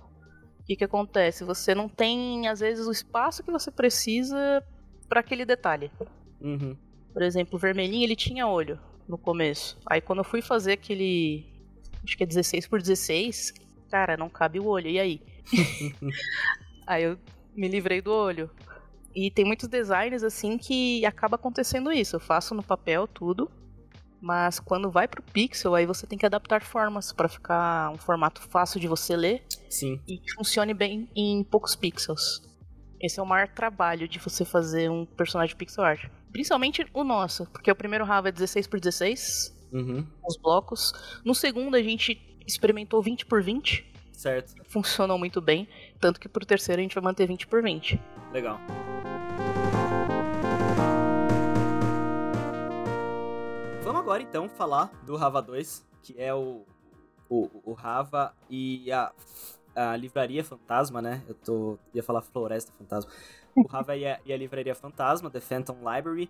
[0.60, 1.44] O que que acontece?
[1.44, 4.64] Você não tem, às vezes, o espaço que você precisa
[5.10, 5.92] para aquele detalhe.
[6.40, 6.78] Uhum.
[7.12, 9.78] Por exemplo, o vermelhinho ele tinha olho no começo.
[9.86, 11.46] Aí quando eu fui fazer aquele.
[12.04, 13.54] Acho que é 16 por 16,
[13.90, 14.88] cara, não cabe o olho.
[14.88, 15.22] E aí?
[16.86, 17.18] aí eu
[17.56, 18.50] me livrei do olho.
[19.16, 22.16] E tem muitos designs assim que acaba acontecendo isso.
[22.16, 23.50] Eu faço no papel tudo,
[24.22, 28.42] mas quando vai pro pixel, aí você tem que adaptar formas para ficar um formato
[28.42, 30.00] fácil de você ler Sim.
[30.08, 32.42] e que funcione bem em poucos pixels.
[33.02, 36.06] Esse é o maior trabalho de você fazer um personagem pixel art.
[36.32, 40.06] Principalmente o nosso, porque o primeiro Rava é 16 por 16, Uhum.
[40.28, 40.94] os blocos.
[41.24, 44.54] No segundo a gente experimentou 20 por 20, Certo.
[44.66, 45.68] funcionou muito bem,
[46.00, 48.00] tanto que pro terceiro a gente vai manter 20 por 20.
[48.34, 48.60] Legal.
[53.84, 56.66] Vamos agora então falar do Rava 2, que é o,
[57.30, 59.12] o, o Rava e a,
[59.76, 61.24] a Livraria Fantasma, né?
[61.28, 63.12] Eu tô, ia falar Floresta Fantasma.
[63.56, 66.30] O Rava e a, e a Livraria Fantasma, The Phantom Library,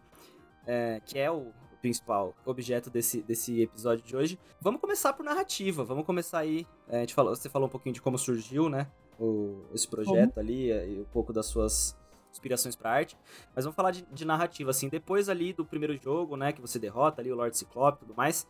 [0.65, 4.39] é, que é o principal objeto desse, desse episódio de hoje.
[4.61, 6.65] Vamos começar por narrativa, vamos começar aí.
[6.87, 8.87] é, a gente falou, você falou um pouquinho de como surgiu, né?
[9.19, 11.97] O, esse projeto ali é, e um pouco das suas
[12.31, 13.17] inspirações pra arte.
[13.55, 14.87] Mas vamos falar de, de narrativa, assim.
[14.87, 16.53] Depois ali do primeiro jogo, né?
[16.53, 18.47] Que você derrota ali o Lord Ciclope e tudo mais.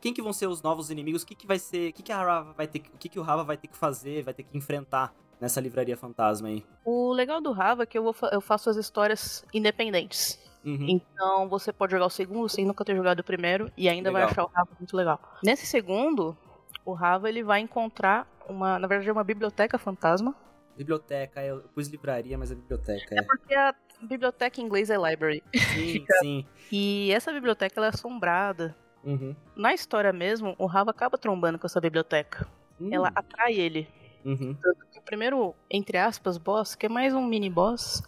[0.00, 1.22] Quem que vão ser os novos inimigos?
[1.22, 1.90] O que, que vai ser.
[1.90, 2.80] O que, que a Rava vai ter.
[2.80, 5.60] que- O que, que o Rava vai ter que fazer, vai ter que enfrentar nessa
[5.60, 6.64] livraria fantasma aí?
[6.84, 10.40] O legal do Rava é que eu, vou eu faço as histórias independentes.
[10.64, 10.86] Uhum.
[10.88, 14.22] Então você pode jogar o segundo sem nunca ter jogado o primeiro e ainda vai
[14.22, 14.30] Legal.
[14.30, 15.20] achar o Rava muito legal.
[15.42, 16.36] Nesse segundo,
[16.84, 20.34] o Rava ele vai encontrar uma, na verdade, é uma biblioteca fantasma.
[20.76, 23.14] Biblioteca, eu pus livraria, mas é biblioteca.
[23.14, 23.22] É.
[23.22, 25.42] Porque a biblioteca em inglês é library.
[25.54, 26.46] Sim, sim.
[26.70, 28.74] E essa biblioteca ela é assombrada.
[29.04, 29.34] Uhum.
[29.56, 32.46] Na história mesmo, o Rava acaba trombando com essa biblioteca.
[32.80, 33.88] Hum, Ela atrai ele.
[34.24, 34.56] Uhum.
[34.96, 38.02] O primeiro, entre aspas, boss, que é mais um mini boss,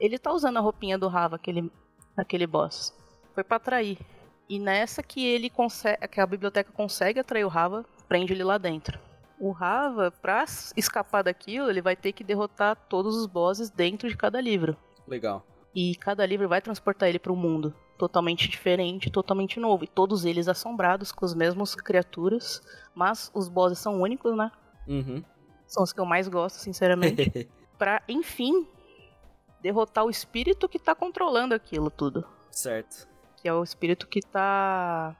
[0.00, 1.70] ele tá usando a roupinha do Rava, aquele,
[2.16, 2.96] aquele boss.
[3.34, 3.98] Foi pra atrair.
[4.48, 8.58] E nessa que ele consegue, que a biblioteca consegue atrair o Rava, prende ele lá
[8.58, 8.98] dentro.
[9.38, 10.44] O Rava, pra
[10.76, 14.76] escapar daquilo, ele vai ter que derrotar todos os bosses dentro de cada livro.
[15.06, 15.46] Legal.
[15.74, 19.84] E cada livro vai transportar ele para um mundo totalmente diferente, totalmente novo.
[19.84, 22.62] E todos eles assombrados com as mesmas criaturas.
[22.94, 24.50] Mas os bosses são únicos, né?
[24.88, 25.22] Uhum.
[25.66, 27.48] São os que eu mais gosto, sinceramente.
[27.78, 28.66] Pra, enfim,
[29.62, 32.26] derrotar o espírito que tá controlando aquilo tudo.
[32.50, 33.08] certo.
[33.36, 35.16] Que é o espírito que tá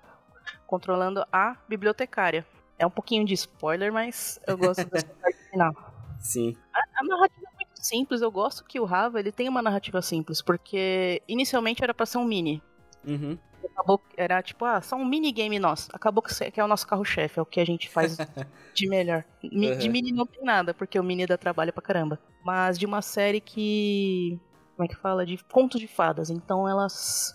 [0.66, 2.46] controlando a bibliotecária.
[2.78, 5.72] É um pouquinho de spoiler, mas eu gosto dessa parte final.
[6.18, 6.54] Sim.
[6.72, 10.42] A narrativa é muito simples, eu gosto que o Rava ele tem uma narrativa simples,
[10.42, 12.62] porque inicialmente era pra ser um mini.
[13.06, 13.38] Uhum.
[13.80, 15.88] Acabou era tipo, ah, só um minigame nosso.
[15.92, 18.16] Acabou que é o nosso carro-chefe, é o que a gente faz
[18.74, 19.24] de melhor.
[19.42, 19.92] Mi- De Uhum.
[19.92, 22.18] mini não tem nada, porque o mini dá trabalho pra caramba.
[22.44, 24.38] Mas de uma série que.
[24.76, 25.24] Como é que fala?
[25.24, 26.28] De contos de fadas.
[26.30, 27.34] Então elas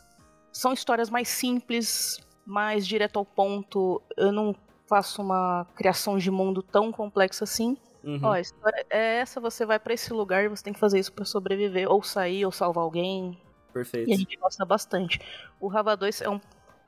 [0.51, 4.01] são histórias mais simples, mais direto ao ponto.
[4.15, 4.55] Eu não
[4.87, 7.75] faço uma criação de mundo tão complexa assim.
[8.03, 8.19] Uhum.
[8.21, 10.99] Ó, a história é essa, você vai pra esse lugar e você tem que fazer
[10.99, 13.35] isso pra sobreviver, ou sair, ou salvar alguém.
[13.75, 14.09] Perfeito.
[14.09, 15.19] E a gente gosta bastante.
[15.59, 16.39] O Rava 2 é, um-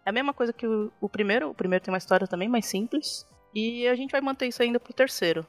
[0.05, 1.49] é a mesma coisa que o, o primeiro.
[1.49, 3.27] O primeiro tem uma história também mais simples.
[3.53, 5.45] E a gente vai manter isso ainda pro terceiro.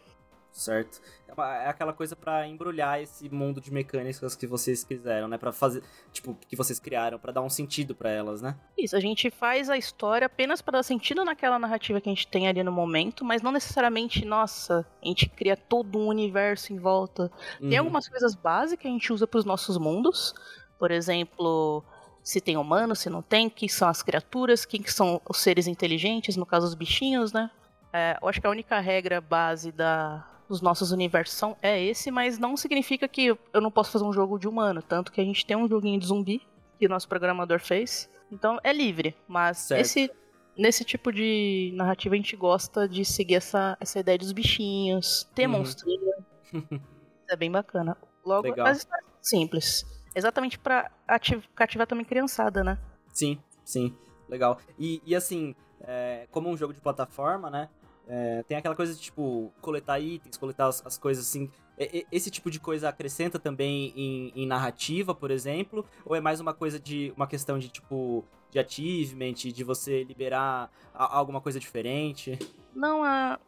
[0.50, 1.00] Certo.
[1.28, 5.36] É, uma- é aquela coisa pra embrulhar esse mundo de mecânicas que vocês quiseram, né?
[5.38, 8.56] Pra fazer, tipo, que vocês criaram, pra dar um sentido pra elas, né?
[8.76, 12.26] Isso, a gente faz a história apenas para dar sentido naquela narrativa que a gente
[12.26, 16.78] tem ali no momento, mas não necessariamente, nossa, a gente cria todo um universo em
[16.78, 17.30] volta.
[17.60, 17.78] Tem Uhum.
[17.78, 20.34] algumas coisas básicas que a gente usa pros nossos mundos.
[20.78, 21.82] Por exemplo,
[22.22, 25.66] se tem humano, se não tem, quem são as criaturas, quem que são os seres
[25.66, 27.50] inteligentes, no caso os bichinhos, né?
[27.92, 32.10] É, eu acho que a única regra base da, dos nossos universos são, é esse,
[32.10, 34.82] mas não significa que eu não posso fazer um jogo de humano.
[34.82, 36.42] Tanto que a gente tem um joguinho de zumbi
[36.78, 38.08] que o nosso programador fez.
[38.30, 39.80] Então é livre, mas Certo.
[39.80, 40.10] esse,
[40.56, 45.46] nesse tipo de narrativa a gente gosta de seguir essa, essa ideia dos bichinhos, ter
[45.46, 45.52] Uhum.
[45.58, 46.12] monstrinho.
[47.30, 47.96] é bem bacana.
[48.24, 48.66] Logo, Legal.
[48.66, 49.84] as histórias são simples.
[50.18, 52.78] Exatamente pra ati- cativar também criançada, né?
[53.12, 53.94] Sim, sim.
[54.28, 54.58] Legal.
[54.78, 57.68] E, e assim, é, como um jogo de plataforma, né?
[58.08, 61.50] é, tem aquela coisa de, tipo, coletar itens, coletar as, as coisas assim.
[62.10, 65.86] Esse tipo de coisa acrescenta também em, em narrativa, por exemplo?
[66.04, 67.12] Ou é mais uma coisa de.
[67.16, 72.36] uma questão de, tipo, de achievement, de você liberar a- alguma coisa diferente?
[72.74, 73.38] Não, a,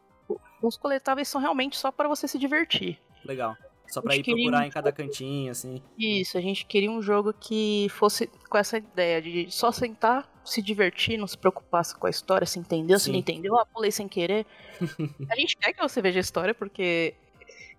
[0.62, 3.00] os coletáveis são realmente só pra você se divertir.
[3.24, 3.56] Legal.
[3.90, 5.82] Só pra ir procurar em cada cantinho, assim.
[5.98, 10.62] Isso, a gente queria um jogo que fosse com essa ideia de só sentar, se
[10.62, 13.12] divertir, não se preocupar com a história, se entendeu, se Sim.
[13.12, 14.46] não entendeu, ah, pulei sem querer.
[15.30, 17.14] a gente quer que você veja a história, porque,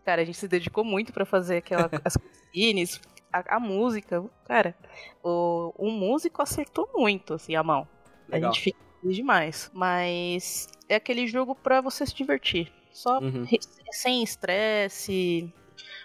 [0.06, 3.00] cara, a gente se dedicou muito pra fazer aquela, as cutscenes,
[3.32, 4.76] a, a música, cara,
[5.24, 7.88] o, o músico acertou muito, assim, a mão.
[8.28, 8.50] Legal.
[8.50, 9.72] A gente fica feliz demais.
[9.74, 12.72] Mas é aquele jogo pra você se divertir.
[12.92, 13.46] Só Uhum.
[13.92, 15.54] sem estresse.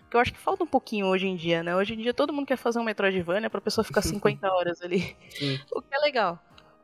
[0.01, 1.75] Porque eu acho que falta um pouquinho hoje em dia, né?
[1.77, 5.17] Hoje em dia todo mundo quer fazer um Metroidvania pra pessoa ficar 50 horas ali.
[5.31, 5.59] Sim.
[5.73, 6.39] O que é legal.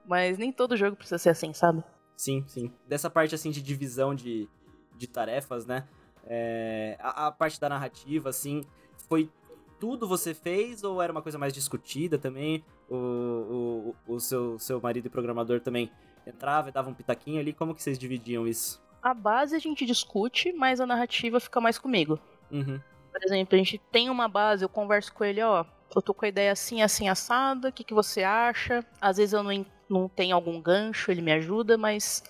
[0.05, 1.83] Mas nem todo jogo precisa ser assim, sabe?
[2.17, 2.73] Sim, sim.
[2.87, 4.49] Dessa parte, assim, de divisão de,
[4.97, 5.87] de tarefas, né?
[6.25, 8.65] É, a, a parte da narrativa, assim,
[9.09, 9.31] foi
[9.79, 12.65] tudo você fez ou era uma coisa mais discutida também?
[12.89, 15.91] O, o, o seu, seu marido e programador também
[16.27, 17.53] entrava e dava um pitaquinho ali?
[17.53, 18.81] Como que vocês dividiam isso?
[19.03, 22.21] A base a gente discute, mas a narrativa fica mais comigo.
[22.53, 22.79] Uhum,
[23.11, 26.25] Por exemplo, a gente tem uma base, eu converso com ele, ó, eu tô com
[26.25, 28.85] a ideia assim, assim, assada, o que, que você acha?
[29.01, 32.23] Às vezes eu não, não tenho algum gancho, ele me ajuda, mas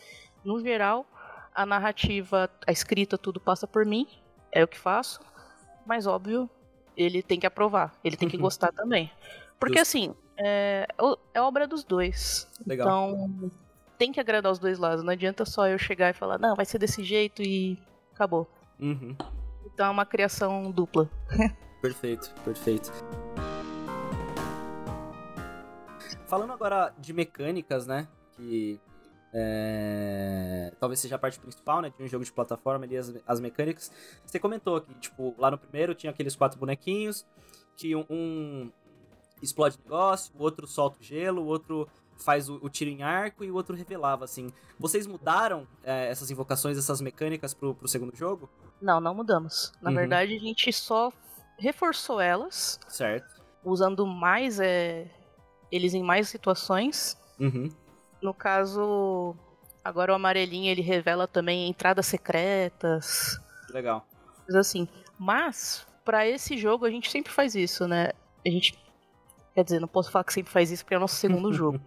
[0.44, 1.04] no geral,
[1.54, 4.06] a narrativa, a escrita, tudo passa por mim,
[4.50, 5.20] é o que faço,
[5.84, 6.48] mas óbvio,
[6.96, 9.10] ele tem que aprovar, ele tem que gostar também.
[9.58, 9.96] Porque Justo.
[9.96, 10.86] assim, é,
[11.34, 12.48] é obra dos dois.
[12.66, 13.10] Legal.
[13.10, 13.50] Então,
[13.96, 16.64] tem que agradar os dois lados, não adianta só eu chegar e falar, não, vai
[16.64, 17.78] ser desse jeito e
[18.12, 18.48] acabou.
[18.80, 19.16] uhum.
[19.74, 21.10] Então é uma criação dupla.
[21.80, 22.92] Perfeito, perfeito.
[26.26, 28.08] Falando agora de mecânicas, né?
[28.36, 28.80] Que
[29.34, 31.92] é, talvez seja a parte principal, né?
[31.96, 33.90] De um jogo de plataforma ali, as, as mecânicas.
[34.24, 37.26] Você comentou que, tipo, lá no primeiro tinha aqueles quatro bonequinhos,
[37.76, 38.72] que um, um
[39.42, 43.42] explode negócio, o outro solta o gelo, o outro faz o, o tiro em arco
[43.44, 44.52] e o outro revelava, assim.
[44.78, 48.48] Vocês mudaram é, essas invocações, essas mecânicas pro, pro segundo jogo?
[48.80, 49.72] Não, não mudamos.
[49.80, 49.96] Na Uhum.
[49.96, 51.12] verdade, a gente só
[51.58, 53.42] reforçou elas, Certo.
[53.64, 55.10] usando mais é,
[55.70, 57.16] eles em mais situações.
[57.38, 57.68] Uhum.
[58.20, 59.36] No caso,
[59.84, 64.06] agora o amarelinho ele revela também entradas secretas, Legal.
[64.44, 64.88] coisas assim.
[65.18, 68.10] Mas, pra esse jogo, a gente sempre faz isso, né?
[68.44, 68.76] A gente.
[69.54, 71.80] Quer dizer, não posso falar que sempre faz isso porque é o nosso segundo jogo.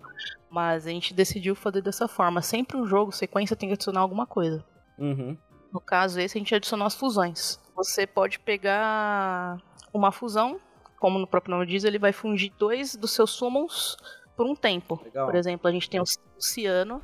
[0.50, 2.42] Mas a gente decidiu fazer dessa forma.
[2.42, 4.64] Sempre um jogo, sequência, tem que adicionar alguma coisa.
[4.98, 5.38] Uhum.
[5.74, 7.60] No caso, esse a gente adicionou as fusões.
[7.76, 9.58] Você pode pegar
[9.94, 10.60] uma fusão,
[11.00, 13.98] como no próprio nome diz, ele vai fundir dois dos seus summons
[14.36, 15.00] por um tempo.
[15.04, 15.26] Legal.
[15.26, 16.06] Por exemplo, a gente tem o
[16.40, 17.02] ciano,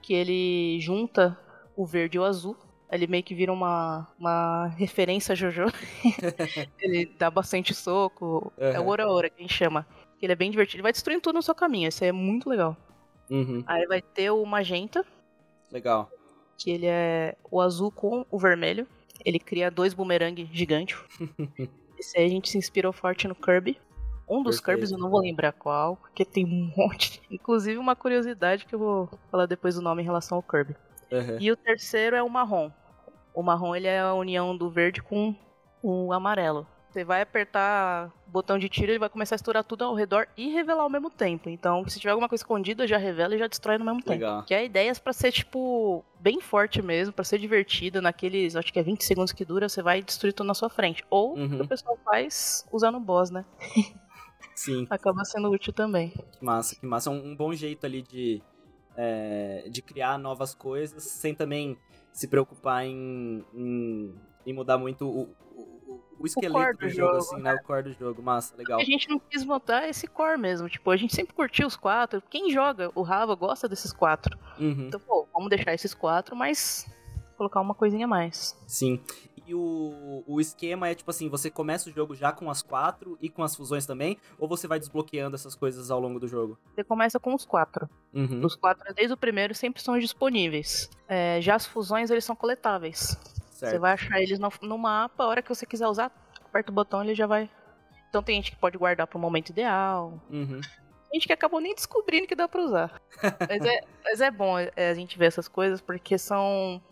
[0.00, 1.38] que ele junta
[1.76, 2.56] o verde e o azul.
[2.94, 5.64] Ele meio que vira uma, uma referência a Jojo.
[6.78, 8.52] ele dá bastante soco.
[8.56, 8.88] É o Uhum.
[8.88, 9.84] Ora Ora que a gente chama.
[10.22, 10.76] Ele é bem divertido.
[10.76, 11.88] Ele vai destruindo tudo no seu caminho.
[11.88, 12.76] Isso aí é muito legal.
[13.28, 13.64] Uhum.
[13.66, 15.04] Aí vai ter o magenta,
[15.72, 16.10] Legal.
[16.56, 18.86] que ele é o azul com o vermelho.
[19.24, 20.96] Ele cria dois bumerangue gigantes.
[21.98, 23.76] Esse aí a gente se inspirou forte no Kirby.
[24.28, 24.78] Um dos Perfeito.
[24.78, 27.20] Kirbys eu não vou lembrar qual, porque tem um monte.
[27.30, 30.76] Inclusive uma curiosidade que eu vou falar depois do nome em relação ao Kirby.
[31.10, 31.38] Uhum.
[31.40, 32.70] E o terceiro é o marrom.
[33.34, 35.34] O marrom ele é a união do verde com
[35.82, 36.66] o amarelo.
[36.90, 40.28] Você vai apertar o botão de tiro, ele vai começar a estourar tudo ao redor
[40.36, 41.50] e revelar ao mesmo tempo.
[41.50, 44.12] Então, se tiver alguma coisa escondida, já revela e já destrói no mesmo tempo.
[44.12, 44.44] Legal.
[44.44, 48.00] Que a ideia é pra ser, tipo, bem forte mesmo, pra ser divertida.
[48.00, 51.04] Naqueles, acho que é 20 segundos que dura, você vai destruir tudo na sua frente.
[51.10, 51.62] Ou Uhum.
[51.62, 53.44] o pessoal faz usando o boss, né?
[54.54, 56.10] Sim, Acaba sendo útil também.
[56.10, 57.10] que massa, que massa.
[57.10, 58.40] É um, um bom jeito ali de,
[58.96, 61.76] é, de criar novas coisas, sem também
[62.14, 64.14] se preocupar em, em,
[64.46, 65.22] em mudar muito o,
[65.52, 67.54] o, o esqueleto core do do jogo, jogo, assim, né?
[67.54, 68.22] O core do jogo.
[68.22, 68.80] Massa, legal.
[68.80, 70.68] A gente não quis botar esse core mesmo.
[70.68, 72.22] Tipo, a gente sempre curtiu os quatro.
[72.30, 74.38] Quem joga o Rava gosta desses quatro.
[74.60, 74.86] Uhum.
[74.86, 76.88] Então, pô, vamos deixar esses quatro, mas
[77.36, 78.56] colocar uma coisinha a mais.
[78.64, 79.02] Sim.
[79.46, 83.18] E o, o esquema é tipo assim, você começa o jogo já com as quatro
[83.20, 86.58] e com as fusões também, ou você vai desbloqueando essas coisas ao longo do jogo?
[86.74, 87.88] Você começa com os quatro.
[88.12, 88.44] Uhum.
[88.44, 90.88] Os quatro, desde o primeiro, sempre são disponíveis.
[91.06, 93.18] É, já as fusões, eles são coletáveis.
[93.50, 93.80] Você Certo.
[93.80, 96.10] vai achar eles no, no mapa, a hora que você quiser usar,
[96.44, 97.50] aperta o botão ele já vai.
[98.08, 100.20] Então tem gente que pode guardar pro momento ideal.
[100.30, 100.60] Uhum.
[100.60, 103.00] Tem gente que acabou nem descobrindo que dá pra usar.
[103.48, 106.82] mas, é, mas é bom é, a gente ver essas coisas, porque são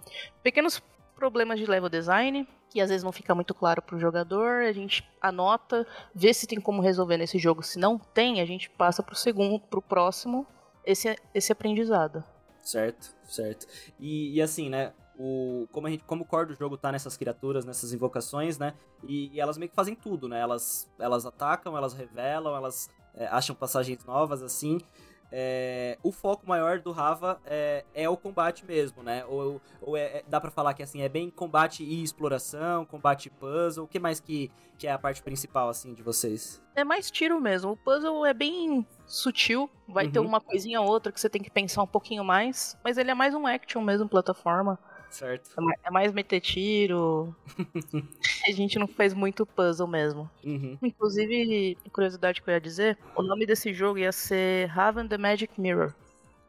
[0.42, 0.82] pequenos
[1.22, 4.64] problemas de level design, que às vezes não fica muito claro pro jogador.
[4.64, 7.62] A gente anota, vê se tem como resolver nesse jogo.
[7.62, 10.44] Se não tem, a gente passa pro segundo, pro próximo,
[10.84, 12.24] esse, esse aprendizado.
[12.60, 13.68] Certo, certo.
[14.00, 14.92] E, e assim, né?
[15.16, 18.74] O, como, a gente, como o core do jogo tá nessas criaturas, nessas invocações, né?
[19.04, 20.40] E, e elas meio que fazem tudo, né?
[20.40, 24.80] Elas, elas atacam, elas revelam, elas é, acham passagens novas, assim.
[25.34, 29.24] É, o foco maior do Rava é, é o combate mesmo, né?
[29.24, 33.26] Ou, ou é, é- dá pra falar que assim, é bem combate e exploração, combate
[33.26, 33.84] e puzzle.
[33.84, 36.62] O que mais que, que é a parte principal, assim, de vocês?
[36.76, 37.72] É mais tiro mesmo.
[37.72, 39.70] O puzzle é bem sutil.
[39.88, 40.26] Vai ter Uhum.
[40.26, 42.78] uma coisinha ou outra que você tem que pensar um pouquinho mais.
[42.84, 44.78] Mas ele é mais um action mesmo, plataforma.
[45.12, 45.50] Certo.
[45.84, 47.34] É mais meter tiro.
[48.48, 50.28] a gente não fez muito puzzle mesmo.
[50.44, 50.78] Uhum.
[50.82, 55.60] Inclusive, curiosidade que eu ia dizer, o nome desse jogo ia ser Raven the Magic
[55.60, 55.92] Mirror.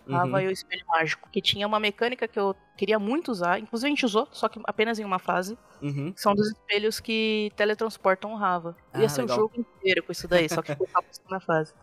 [0.10, 0.40] Rava Uhum.
[0.42, 1.30] e o Espelho Mágico.
[1.32, 3.58] Que tinha uma mecânica que eu queria muito usar.
[3.60, 5.58] Inclusive a gente usou, só que apenas em uma fase.
[5.82, 6.14] Uhum.
[6.16, 8.76] São dos espelhos que teletransportam o Rava.
[8.98, 9.38] Ia Ah, ser legal.
[9.38, 11.74] o jogo inteiro com isso daí, só que ficou na segunda fase.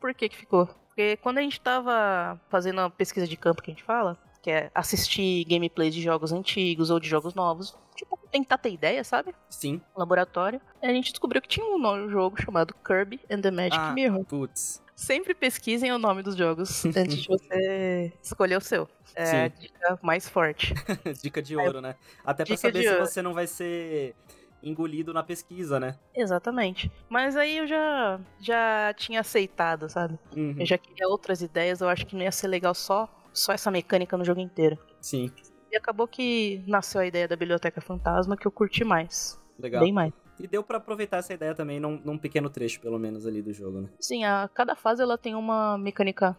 [0.00, 0.66] Por que que ficou?
[0.88, 4.50] Porque quando a gente tava fazendo a pesquisa de campo que a gente fala, que
[4.50, 9.34] é assistir gameplays de jogos antigos ou de jogos novos, tipo, tentar ter ideia, sabe?
[9.50, 9.80] Sim.
[9.96, 13.92] Laboratório, a gente descobriu que tinha um no- jogo chamado Kirby and the Magic Ah.
[13.92, 14.24] Mirror.
[14.24, 14.82] Putz.
[14.94, 18.88] Sempre pesquisem o nome dos jogos antes de você escolher o seu.
[19.14, 19.56] É a Sim.
[19.60, 20.74] dica mais forte.
[21.22, 21.94] Dica de ouro, né?
[22.24, 23.06] Até pra Dica saber se ouro.
[23.06, 24.14] você não vai ser
[24.62, 25.96] engolido na pesquisa, né?
[26.14, 26.90] Exatamente.
[27.08, 30.18] Mas aí eu já, já tinha aceitado, sabe?
[30.36, 30.56] Uhum.
[30.58, 33.70] Eu já queria outras ideias, eu acho que não ia ser legal só, só essa
[33.70, 34.78] mecânica no jogo inteiro.
[35.00, 35.30] Sim.
[35.70, 39.40] E acabou que nasceu a ideia da Biblioteca Fantasma, que eu curti mais.
[39.58, 39.82] Legal.
[39.82, 40.12] Bem mais.
[40.38, 43.52] E deu pra aproveitar essa ideia também num, num pequeno trecho, pelo menos, ali do
[43.52, 43.88] jogo, né?
[43.98, 46.36] Sim, a, cada fase ela tem uma mecânica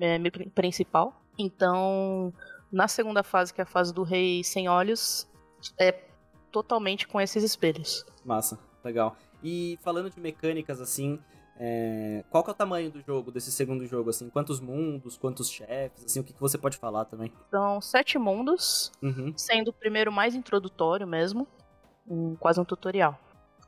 [0.00, 0.18] é,
[0.54, 1.14] principal.
[1.38, 2.32] Então,
[2.72, 5.28] na segunda fase, que é a fase do Rei Sem Olhos,
[5.78, 5.92] é
[6.50, 8.04] totalmente com esses espelhos.
[8.24, 8.58] Massa.
[8.84, 9.16] Legal.
[9.42, 11.18] E falando de mecânicas, assim,
[11.58, 14.28] é, qual que é o tamanho do jogo, desse segundo jogo, assim?
[14.30, 16.20] Quantos mundos, quantos chefes, assim?
[16.20, 17.32] O que, que você pode falar também?
[17.50, 19.32] São sete mundos, Uhum.
[19.36, 21.46] sendo o primeiro mais introdutório mesmo,
[22.08, 23.18] um- quase um tutorial.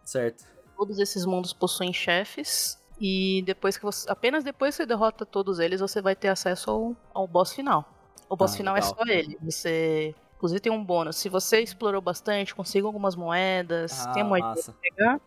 [0.05, 0.45] Certo.
[0.77, 2.79] Todos esses mundos possuem chefes.
[3.01, 4.11] E depois que você.
[4.11, 7.85] Apenas depois que você derrota todos eles, você vai ter acesso ao, ao boss final.
[8.29, 8.91] O boss Ah, final legal.
[8.91, 9.39] é só ele.
[9.41, 10.15] Você.
[10.37, 11.17] Inclusive tem um bônus.
[11.17, 14.73] Se você explorou bastante, consiga algumas moedas, Ah, tem moeda massa.
[14.73, 15.21] pra pegar.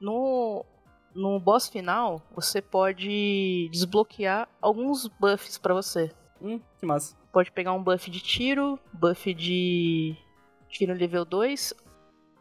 [0.00, 0.64] No,
[1.14, 6.10] no boss final, você pode desbloquear alguns buffs pra você.
[6.40, 7.16] Hum, que massa.
[7.32, 10.16] Pode pegar um buff de tiro, buff de
[10.68, 11.74] tiro nível 2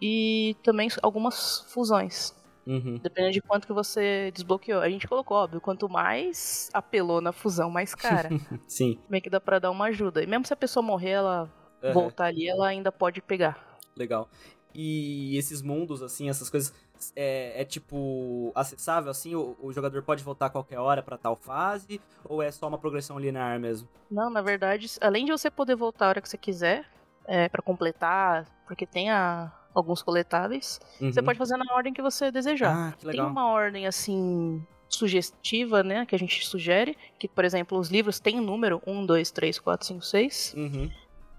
[0.02, 2.36] e também algumas fusões.
[2.66, 2.98] Uhum.
[3.02, 4.82] Dependendo de quanto que você desbloqueou.
[4.82, 8.30] A gente colocou, óbvio, quanto mais apelou na fusão, mais cara.
[8.68, 9.00] Sim.
[9.10, 10.22] Meio que dá pra dar uma ajuda.
[10.22, 11.50] E mesmo se a pessoa morrer, ela
[11.82, 11.94] Aham.
[11.94, 13.80] voltar ali, ela ainda pode pegar.
[13.96, 14.30] Legal.
[14.76, 16.74] E esses mundos, assim, essas coisas,
[17.16, 19.36] é, é, tipo acessável, assim?
[19.36, 22.00] O, o jogador pode voltar a qualquer hora pra tal fase?
[22.26, 23.88] Ou é só uma progressão linear mesmo?
[24.10, 26.86] Não, na verdade, além de você poder voltar a hora que você quiser,
[27.26, 31.26] é, para completar, porque tem a- alguns coletáveis, você Uhum.
[31.26, 32.90] pode fazer na ordem que você desejar.
[32.90, 37.78] Ah, que Tem uma ordem assim sugestiva, né, que a gente sugere, que por exemplo,
[37.78, 40.90] os livros têm um número 1 2 3 4 5 6, Uhum.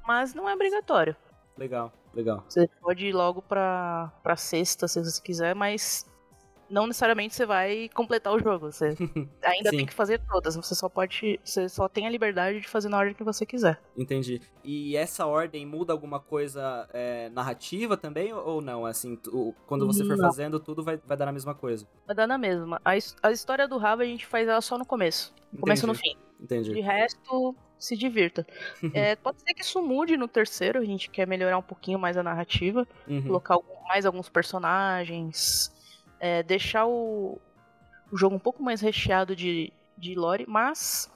[0.07, 1.16] mas não é obrigatório.
[1.57, 2.44] Legal, legal.
[2.48, 6.04] Você pode ir logo pra, pra sexta, se você quiser, mas
[6.70, 8.70] não necessariamente você vai completar o jogo.
[8.70, 8.94] Você
[9.42, 10.54] ainda tem que fazer todas.
[10.57, 11.40] Você só pode.
[11.42, 13.81] Você só tem a liberdade de fazer na ordem que você quiser.
[13.96, 14.40] Entendi.
[14.62, 18.85] E essa ordem muda alguma coisa é, narrativa também ou não?
[18.85, 20.26] Assim, tu- quando você for Não.
[20.26, 21.87] fazendo, tudo vai, vai dar na mesma coisa.
[22.07, 22.81] Vai dar na mesma.
[22.85, 22.90] A,
[23.22, 25.33] a história do Rava a gente faz ela só no começo.
[25.52, 26.16] E no fim.
[26.38, 26.81] De Entendi.
[26.81, 28.46] resto, se divirta.
[28.92, 32.16] É, pode ser que isso mude no terceiro, a gente quer melhorar um pouquinho mais
[32.16, 32.86] a narrativa.
[33.06, 33.22] Uhum.
[33.22, 35.72] colocar mais alguns personagens,
[36.20, 37.38] é, deixar o,
[38.12, 41.10] o jogo um pouco mais recheado de, de lore, mas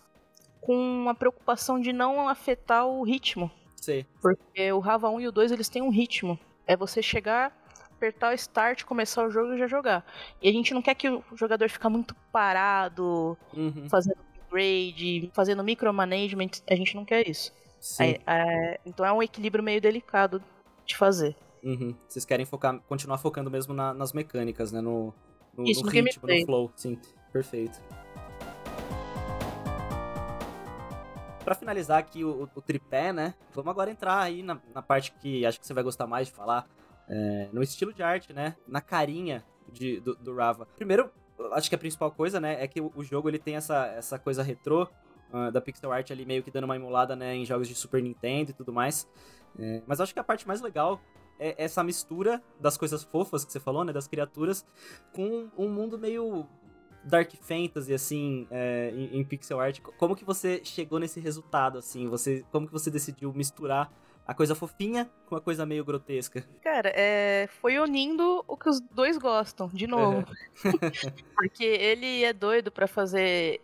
[0.61, 3.51] com a preocupação de não afetar o ritmo.
[3.77, 4.07] Sei.
[4.21, 6.39] Porque o Rava 1 e o 2 eles têm um ritmo.
[6.67, 7.53] É você chegar,
[7.91, 10.07] apertar o start, começar o jogo e já jogar.
[10.41, 13.89] E a gente não quer que o jogador fique muito parado, Uhum.
[13.91, 14.19] fazendo
[14.57, 16.51] upgrade, fazendo micromanagement.
[16.71, 17.53] A gente não quer isso.
[18.01, 20.43] É- é- então é um equilíbrio meio delicado
[20.87, 21.35] de fazer.
[21.65, 21.95] Uhum.
[22.09, 24.81] Vocês querem focar, continuar focando mesmo na- nas mecânicas, né?
[24.81, 25.15] No,
[25.57, 26.73] no, Isso, no no ritmo, no flow.
[26.77, 26.99] Sim,
[27.33, 27.81] perfeito.
[31.45, 33.35] Pra finalizar aqui o, o tripé, né?
[33.53, 36.33] Vamos agora entrar aí na, na parte que acho que você vai gostar mais de
[36.35, 36.69] falar.
[37.09, 38.57] é, no estilo de arte, né?
[38.67, 40.67] Na carinha de, do, do Rava.
[40.77, 41.11] Primeiro,
[41.53, 42.63] acho que a principal coisa, né?
[42.63, 44.89] É que o, jogo ele tem essa, essa coisa retrô
[45.33, 47.35] ah, da pixel art ali meio que dando uma emulada, né?
[47.35, 49.09] Em jogos de Super Nintendo e tudo mais.
[49.59, 51.01] É, mas acho que a parte mais legal
[51.39, 53.93] é essa mistura das coisas fofas que você falou, né?
[53.93, 54.67] Das criaturas,
[55.13, 56.47] com um mundo meio
[57.05, 59.81] dark fantasy, assim, é, em, em pixel art.
[59.81, 62.09] Como que você chegou nesse resultado, assim?
[62.09, 63.93] Você, como que você decidiu misturar
[64.33, 66.45] a coisa fofinha com a coisa meio grotesca?
[66.63, 70.25] Cara, é, foi unindo o que os dois gostam, de novo.
[71.37, 73.61] Porque ele é doido pra fazer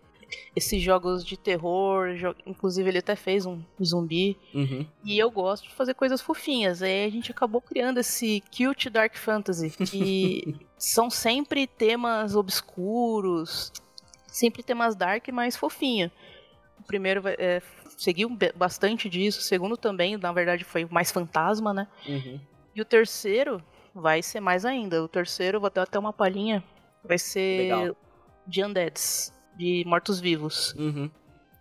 [0.55, 4.37] esses jogos de terror, jo- inclusive ele até fez um zumbi.
[4.55, 4.87] Uhum.
[5.03, 6.83] E eu gosto de fazer coisas fofinhas.
[6.83, 13.73] Aí a gente acabou criando esse cute dark fantasy, que são sempre temas obscuros,
[14.27, 16.11] sempre temas dark, mas fofinho.
[16.87, 17.63] primeiro é,
[17.99, 21.87] seguiu bastante disso, o segundo também, na verdade, foi mais fantasma, né?
[22.09, 22.41] Uhum.
[22.75, 23.63] E o terceiro
[23.95, 25.03] vai ser mais ainda.
[25.03, 26.63] O terceiro, vou dar até uma palhinha,
[27.05, 27.97] vai ser Legal.
[28.47, 31.11] de Undeads, de mortos-vivos, Uhum.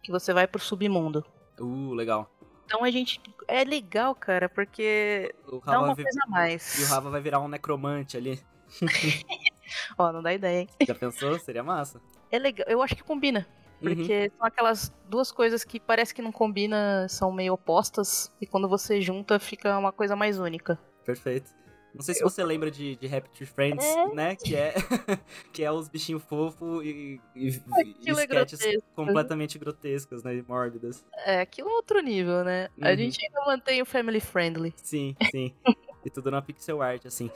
[0.04, 1.26] que você vai pro submundo.
[1.60, 2.32] Uh, legal.
[2.66, 3.20] Então a gente.
[3.48, 6.78] É legal, cara, porque O dá uma coisa a mais.
[6.80, 8.40] E o Rava vai virar um necromante ali.
[9.98, 10.70] Ó, não dá ideia, hein?
[10.86, 11.40] Já pensou?
[11.40, 12.02] Seria massa.
[12.30, 13.48] É legal, eu acho que combina.
[13.82, 13.96] Uhum.
[13.96, 18.68] Porque são aquelas duas coisas que parece que não combina, são meio opostas, e quando
[18.68, 20.80] você junta fica uma coisa mais única.
[21.06, 21.56] Perfeito.
[21.94, 24.08] Não sei se Eu- você lembra de, de Happy Friends, É.
[24.14, 24.36] né?
[24.36, 24.74] Que é,
[25.54, 28.84] que é os bichinhos fofos e, e, e sketches grotesco.
[28.96, 30.36] completamente grotescas, né?
[30.36, 31.04] E mórbidas.
[31.26, 32.70] É, aquilo é outro nível, né?
[32.82, 32.98] A Uhum.
[32.98, 34.74] gente ainda mantém o family friendly.
[34.84, 35.56] Sim, sim.
[36.06, 37.30] e tudo na pixel art, assim.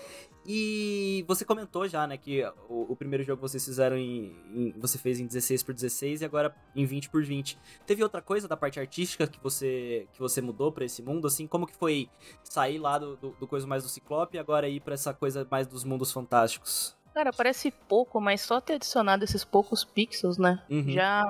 [0.46, 4.98] E você comentou já, né, que o, o primeiro jogo vocês fizeram em, em- Você
[4.98, 7.58] fez em 16 por 16 e agora em 20 por 20.
[7.86, 11.46] Teve outra coisa da parte artística que você que você mudou pra esse mundo, assim?
[11.48, 12.10] Como que foi
[12.44, 15.48] sair lá do, do, do coisa mais do Ciclope e agora ir pra essa coisa
[15.50, 16.96] mais dos mundos fantásticos?
[17.14, 20.64] Cara, parece pouco, mas só ter adicionado esses poucos pixels, né?
[20.70, 20.90] Uhum.
[20.90, 21.26] Já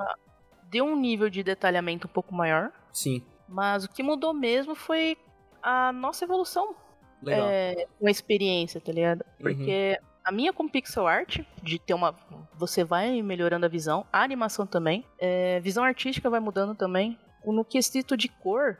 [0.70, 2.70] deu um nível de detalhamento um pouco maior.
[2.92, 5.16] Sim, Mas o que mudou mesmo foi
[5.62, 6.74] a nossa evolução
[7.22, 7.48] legal.
[7.48, 9.20] é, com a experiência, tá ligado?
[9.22, 9.36] Uhum.
[9.54, 12.14] Porque a minha com pixel art, de ter uma.
[12.56, 15.04] Você vai melhorando a visão, a animação também.
[15.18, 17.18] é, visão artística vai mudando também.
[17.44, 18.78] No quesito de cor,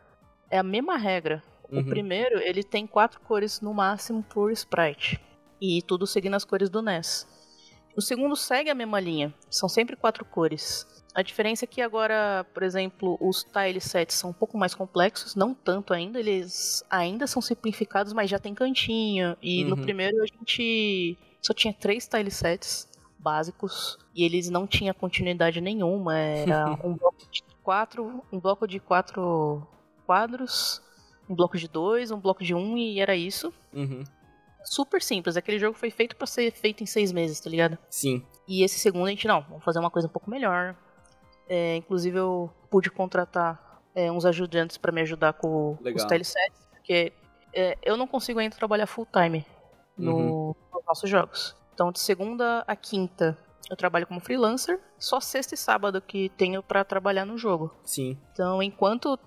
[0.51, 1.43] é a mesma regra.
[1.71, 1.85] O Uhum.
[1.85, 5.19] primeiro, ele tem quatro cores no máximo por sprite.
[5.61, 7.27] E tudo seguindo as cores do NES.
[7.97, 9.35] O segundo segue a mesma linha.
[9.51, 10.87] São sempre quatro cores.
[11.15, 15.35] A diferença é que agora, por exemplo, os tile sets são um pouco mais complexos,
[15.35, 19.37] não tanto ainda, eles ainda são simplificados, mas já tem cantinho.
[19.43, 19.83] E no Uhum.
[19.83, 22.89] primeiro a gente só tinha três tile sets
[23.19, 26.17] básicos e eles não tinham continuidade nenhuma.
[26.19, 29.67] Era um bloco de quatro, um bloco de quatro
[30.07, 30.81] quadros,
[31.29, 33.53] um bloco de dois, um bloco de um e era isso.
[33.75, 34.03] Uhum.
[34.65, 35.37] Super simples.
[35.37, 37.77] Aquele jogo foi feito pra ser feito em seis meses, tá ligado?
[37.91, 38.25] Sim.
[38.47, 40.77] E esse segundo a gente, não, vamos fazer uma coisa um pouco melhor.
[41.49, 45.97] É, inclusive eu pude contratar é, uns ajudantes pra me ajudar com Legal.
[45.97, 47.13] os telesets, porque
[47.53, 49.45] é, eu não consigo ainda trabalhar full time
[49.97, 50.55] no, Uhum.
[50.73, 51.55] nos nossos jogos.
[51.75, 53.37] Então de segunda a quinta
[53.71, 57.75] eu trabalho como freelancer, só sexta e sábado que tenho pra trabalhar no jogo.
[57.85, 58.19] Sim.
[58.33, 59.19] Então enquanto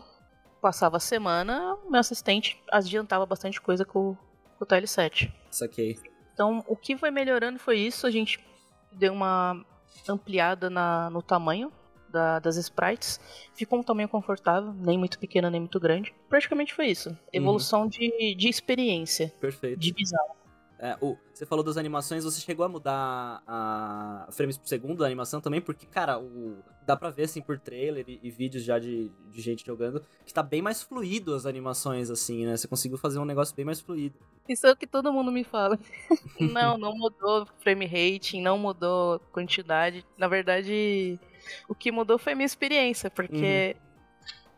[0.62, 4.18] passava a semana, meu assistente adiantava bastante coisa com,
[4.58, 5.32] com o teleset.
[5.52, 5.98] Saquei.
[6.34, 8.06] Então, o que foi melhorando foi isso.
[8.06, 8.40] A gente
[8.92, 9.64] deu uma
[10.08, 11.72] ampliada na- no tamanho
[12.10, 13.20] da- das sprites.
[13.54, 16.14] Ficou um tamanho confortável, nem muito pequeno, nem muito grande.
[16.30, 17.18] Praticamente foi isso.
[17.32, 19.80] Evolução de, de experiência, Perfeito.
[19.80, 20.26] de visão.
[20.78, 25.06] É, o, você falou das animações, você chegou a mudar a frames por segundo da
[25.06, 25.62] animação também?
[25.62, 29.42] Porque, cara, o, dá pra ver, assim, por trailer e, e vídeos já de, de
[29.42, 32.58] gente jogando, que tá bem mais fluido as animações, assim, né?
[32.58, 34.16] Você conseguiu fazer um negócio bem mais fluido.
[34.50, 35.80] Isso é o que todo mundo me fala.
[36.40, 40.06] não, não mudou frame rating, não mudou quantidade.
[40.18, 41.18] Na verdade,
[41.70, 43.78] o que mudou foi a minha experiência, porque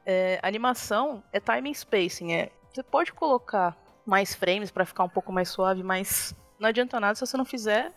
[0.05, 2.33] é, animação é timing spacing.
[2.33, 3.77] É, você pode colocar
[4.07, 7.45] mais frames pra ficar um pouco mais suave, mas não adianta nada se você não
[7.45, 7.91] fizer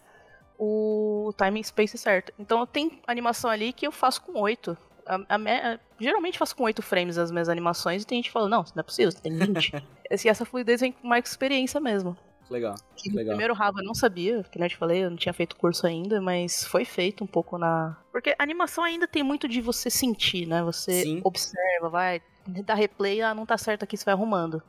[0.59, 2.33] o timing space certo.
[2.39, 4.77] Então tem animação ali que eu faço com 8.
[5.07, 8.33] A, a me- geralmente faço com 8 frames as minhas animações e tem gente que
[8.33, 9.73] fala, não, isso não é possível, você tem 20.
[10.11, 12.17] Esse- essa fluidez vem com mais experiência mesmo.
[12.51, 12.75] Legal,
[13.07, 13.27] legal.
[13.27, 15.87] primeiro Rava eu não sabia, que nem eu te falei, eu não tinha feito curso
[15.87, 17.97] ainda, mas foi feito um pouco na.
[18.11, 20.61] Porque a animação ainda tem muito de você sentir, né?
[20.65, 21.21] Você Sim.
[21.23, 22.21] observa, vai,
[22.65, 24.61] dá replay, ah, não tá certo aqui, você vai arrumando.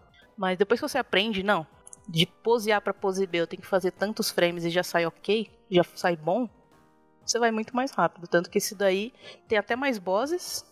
[0.42, 1.68] Mas depois que você aprende, não,
[2.10, 5.06] de pose A pra pose B, eu tenho que fazer tantos frames e já sai
[5.06, 6.50] ok, já sai bom,
[7.24, 8.28] você vai muito mais rápido.
[8.28, 9.14] Tanto que esse daí
[9.48, 10.66] tem até mais bosses,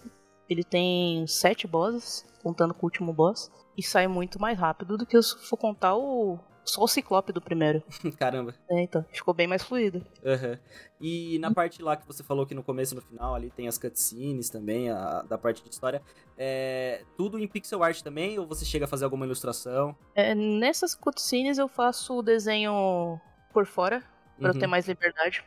[0.50, 5.06] ele tem sete bosses, contando com o último boss, e sai muito mais rápido do
[5.06, 6.40] que se for contar o.
[6.70, 7.82] Só o ciclope do primeiro.
[8.18, 8.54] Caramba.
[8.70, 10.06] É, então, ficou bem mais fluido.
[10.26, 10.60] Aham.
[11.02, 13.68] E na parte lá que você falou que no começo e no final ali tem
[13.68, 16.02] as cutscenes também, a, da parte de história,
[16.38, 18.38] é tudo em pixel art também?
[18.38, 19.96] Ou você chega a fazer alguma ilustração?
[20.14, 23.20] É, nessas cutscenes eu faço o desenho
[23.54, 24.04] por fora,
[24.38, 24.60] pra eu Uhum.
[24.60, 25.44] ter mais liberdade.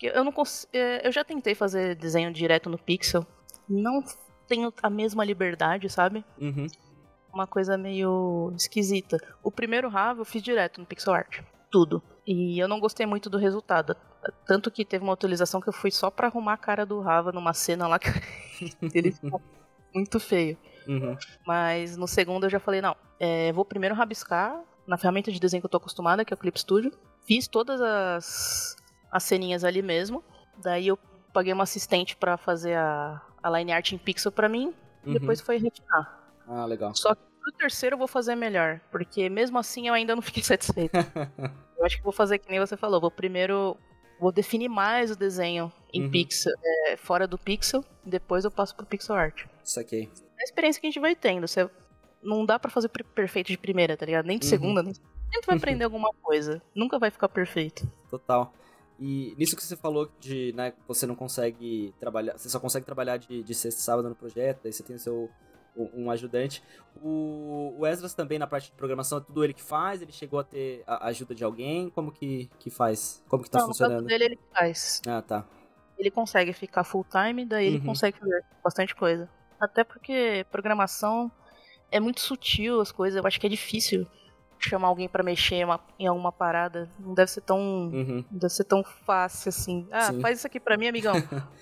[0.00, 0.66] Eu não cons...
[0.72, 3.24] é, Eu já tentei fazer desenho direto no pixel.
[3.68, 4.02] Não
[4.48, 6.24] tenho a mesma liberdade, sabe?
[6.40, 6.66] Uhum.
[7.32, 9.16] Uma coisa meio esquisita.
[9.42, 11.40] O primeiro Rava eu fiz direto no pixel art.
[11.70, 12.02] Tudo.
[12.26, 13.96] E eu não gostei muito do resultado.
[14.46, 17.32] Tanto que teve uma atualização que eu fui só pra arrumar a cara do Rava
[17.32, 18.08] numa cena lá que
[18.94, 19.40] ele ficou
[19.94, 20.56] muito feio.
[20.86, 21.16] Uhum.
[21.46, 25.60] Mas no segundo eu já falei, não, é, vou primeiro rabiscar na ferramenta de desenho
[25.62, 26.92] que eu tô acostumada, que é o Clip Studio.
[27.26, 28.76] Fiz todas as,
[29.10, 30.22] as ceninhas ali mesmo.
[30.58, 30.98] Daí eu
[31.32, 34.74] paguei uma assistente pra fazer a, a line art em pixel pra mim,
[35.04, 35.14] Uhum.
[35.16, 36.21] e depois foi retirar.
[36.46, 36.94] Ah, legal.
[36.94, 40.42] Só que pro terceiro eu vou fazer melhor, porque mesmo assim eu ainda não fiquei
[40.44, 40.92] satisfeito.
[41.78, 43.76] eu acho que vou fazer que nem você falou, vou primeiro
[44.20, 46.10] vou definir mais o desenho em Uhum.
[46.10, 49.44] pixel, é, fora do pixel, depois eu passo pro pixel art.
[49.64, 50.04] Saquei.
[50.38, 51.68] É a experiência que a gente vai tendo, você
[52.22, 54.24] não dá pra fazer per- perfeito de primeira, tá ligado?
[54.26, 54.50] Nem de Uhum.
[54.50, 57.84] segunda, nem sempre vai aprender alguma coisa, nunca vai ficar perfeito.
[58.08, 58.54] Total.
[59.00, 62.86] E nisso que você falou de, né, que você não consegue trabalhar, você só consegue
[62.86, 65.28] trabalhar de, de sexta e sábado no projeto, daí você tem o seu
[65.76, 66.62] um um ajudante.
[67.02, 70.38] O, o Esdras também na parte de programação, é tudo ele que faz, ele chegou
[70.38, 73.22] a ter a ajuda de alguém, como que, que faz?
[73.28, 74.06] Como que tá não, funcionando?
[74.06, 75.00] dele ele faz.
[75.06, 75.44] Ah, tá.
[75.98, 77.86] ele consegue ficar full time, daí ele Uhum.
[77.86, 79.28] consegue fazer bastante coisa.
[79.60, 81.30] Até porque programação
[81.90, 84.06] é muito sutil as coisas, eu acho que é difícil
[84.58, 85.64] chamar alguém pra mexer
[85.98, 86.88] em alguma parada.
[86.98, 88.24] Não deve ser tão, Uhum.
[88.30, 89.88] não deve ser tão fácil assim.
[89.90, 90.20] Ah, Sim.
[90.20, 91.14] faz isso aqui pra mim, amigão.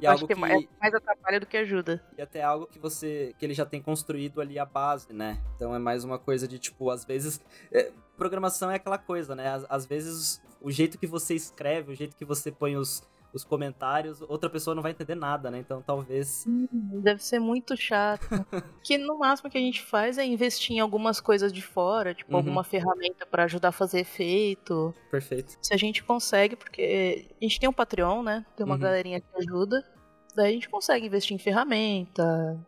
[0.00, 2.02] E acho algo que que, é mais- é mais atrapalha do que ajuda.
[2.18, 5.38] e até algo que você que ele já tem construído ali a base, né?
[5.56, 7.40] Então é mais uma coisa de tipo, às vezes
[7.72, 9.48] é, programação é aquela coisa, né?
[9.48, 13.44] Às, às vezes o jeito que você escreve, o jeito que você põe os, os
[13.44, 15.58] comentários, outra pessoa não vai entender nada, né?
[15.58, 18.26] Então talvez Deve ser muito chato.
[18.82, 22.30] que no máximo que a gente faz é investir em algumas coisas de fora, tipo
[22.32, 22.38] Uhum.
[22.38, 24.94] alguma ferramenta pra ajudar a fazer efeito.
[25.10, 25.56] perfeito.
[25.60, 28.44] se a gente consegue, porque a gente tem um Patreon, né?
[28.56, 28.80] Tem uma Uhum.
[28.80, 29.84] galerinha que ajuda.
[30.34, 32.58] Daí a gente consegue investir em ferramenta.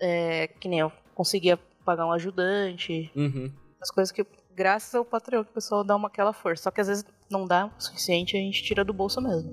[0.00, 3.10] É, que nem eu conseguia pagar um ajudante.
[3.16, 3.50] Uhum.
[3.80, 6.64] As coisas que, graças ao Patreon, que o pessoal dá uma aquela força.
[6.64, 9.50] Só que às vezes não dá o suficiente a gente tira do bolso mesmo.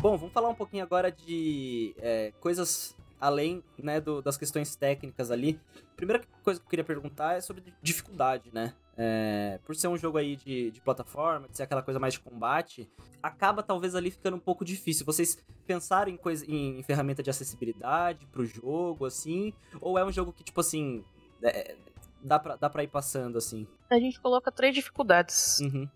[0.00, 5.30] Bom, vamos falar um pouquinho agora de é, coisas além né, do- das questões técnicas
[5.30, 5.58] ali.
[5.96, 8.74] Primeira coisa que eu queria perguntar é sobre dificuldade, né?
[8.98, 12.20] É, por ser um jogo aí de, de plataforma, de ser aquela coisa mais de
[12.20, 12.88] combate,
[13.22, 15.04] acaba talvez ali ficando um pouco difícil.
[15.04, 19.52] Vocês pensaram em, coisa, em, em ferramenta de acessibilidade pro jogo, assim?
[19.80, 21.02] Ou é um jogo que, tipo assim,
[21.42, 21.74] é,
[22.26, 23.66] dá, pra, dá pra ir passando, assim?
[23.90, 25.88] A gente coloca três dificuldades, Uhum,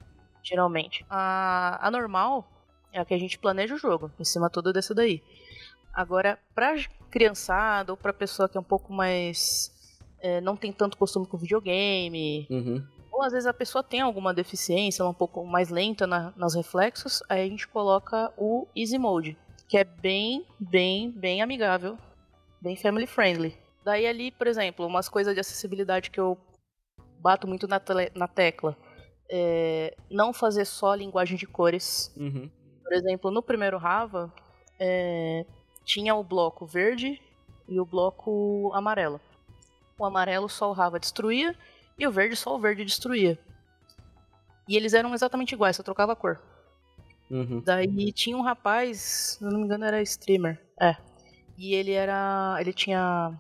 [0.43, 1.05] geralmente.
[1.11, 2.49] A, a normal
[2.93, 5.23] é a que a gente planeja o jogo, em cima tudo desse daí.
[5.93, 6.75] Agora, pra
[7.11, 9.73] criançada ou pra pessoa que é um pouco mais.
[10.23, 14.33] é, não tem tanto costume com videogame, uhum, ou às vezes a pessoa tem alguma
[14.35, 18.99] deficiência, é um pouco mais lenta na- nas reflexos, aí a gente coloca o Easy
[18.99, 19.37] Mode,
[19.69, 21.97] que é bem, bem, bem amigável,
[22.61, 23.57] bem family friendly.
[23.91, 26.39] Daí ali, por exemplo, umas coisas de acessibilidade que eu
[27.19, 28.77] bato muito na, tele- na tecla.
[29.29, 32.13] é, não fazer só linguagem de cores.
[32.17, 32.49] uhum,
[32.85, 34.33] Por exemplo, no primeiro Rava,
[34.79, 35.45] é,
[35.85, 37.21] tinha o bloco verde
[37.69, 39.21] e o bloco amarelo.
[39.99, 41.53] O amarelo só o Rava destruía
[41.99, 43.37] e o verde só o verde destruía.
[44.69, 46.41] E eles eram exatamente iguais, só trocava a cor.
[47.29, 47.61] uhum.
[47.65, 50.97] Daí tinha um rapaz, se não me engano era streamer, é.
[51.59, 52.57] E ele era.
[52.61, 53.37] ele tinha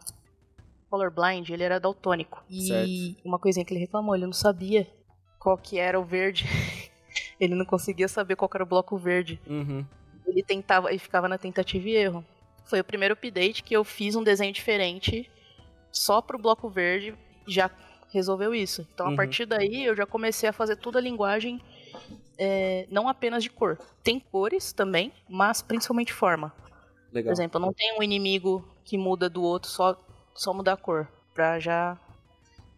[0.90, 2.42] colorblind, ele era daltônico.
[2.50, 3.22] E Certo.
[3.24, 4.86] uma coisinha que ele reclamou, ele não sabia
[5.38, 6.44] qual que era o verde.
[7.40, 9.84] ele não conseguia saber qual era o bloco verde Uhum.
[10.26, 12.24] ele tentava e ficava na tentativa e erro.
[12.64, 15.28] Foi o primeiro update que eu fiz um desenho diferente
[15.90, 17.14] só pro bloco verde
[17.48, 17.68] já
[18.12, 18.86] resolveu isso.
[18.94, 19.12] Então Uhum.
[19.14, 21.60] a partir daí eu já comecei a fazer toda a linguagem
[22.38, 23.76] é, não apenas de cor.
[24.02, 26.50] Tem cores também, mas principalmente forma.
[27.08, 27.32] Por Legal.
[27.32, 29.94] exemplo, não tem um inimigo que muda do outro só
[30.40, 31.98] só mudar a cor pra já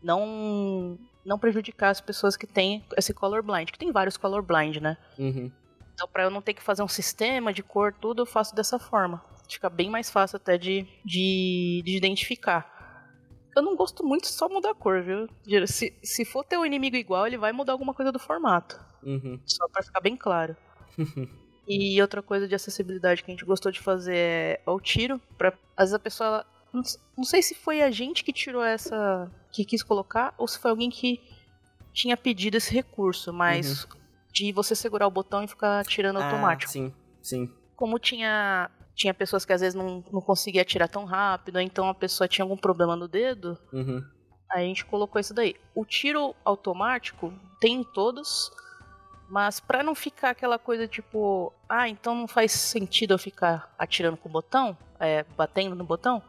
[0.03, 4.97] não não prejudicar as pessoas que têm esse colorblind, que tem vários colorblind, né?
[5.17, 5.51] Uhum.
[5.95, 8.77] Então, pra eu não ter que fazer um sistema de cor, tudo, eu faço dessa
[8.77, 9.25] forma.
[9.49, 12.73] Fica bem mais fácil até de, de, de identificar.
[13.55, 15.29] Eu não gosto muito só mudar a cor, viu?
[15.69, 18.81] Se, se for ter um inimigo igual, ele vai mudar alguma coisa do formato.
[19.05, 19.39] Uhum.
[19.47, 20.57] Só pra ficar bem claro.
[21.69, 25.21] e outra coisa de acessibilidade que a gente gostou de fazer é o tiro.
[25.39, 26.47] Pra, às vezes a pessoa.
[26.73, 29.31] Não, sei se foi a gente que tirou essa.
[29.51, 31.20] que quis colocar, ou se foi alguém que
[31.93, 33.87] tinha pedido esse recurso, mas
[34.33, 36.73] de você segurar o botão e ficar atirando Ah, automático.
[36.73, 36.93] sim,
[37.23, 37.51] sim.
[37.77, 38.70] Como tinha.
[38.95, 42.29] Tinha pessoas que às vezes não, não conseguia atirar tão rápido, ou então a pessoa
[42.29, 44.03] tinha algum problema no dedo, Uhum.
[44.55, 45.57] Aí a gente colocou isso daí.
[45.75, 48.51] O tiro automático tem em todos,
[49.27, 54.18] mas pra não ficar aquela coisa tipo, ah, então não faz sentido eu ficar atirando
[54.18, 56.23] com o botão, é, batendo no botão,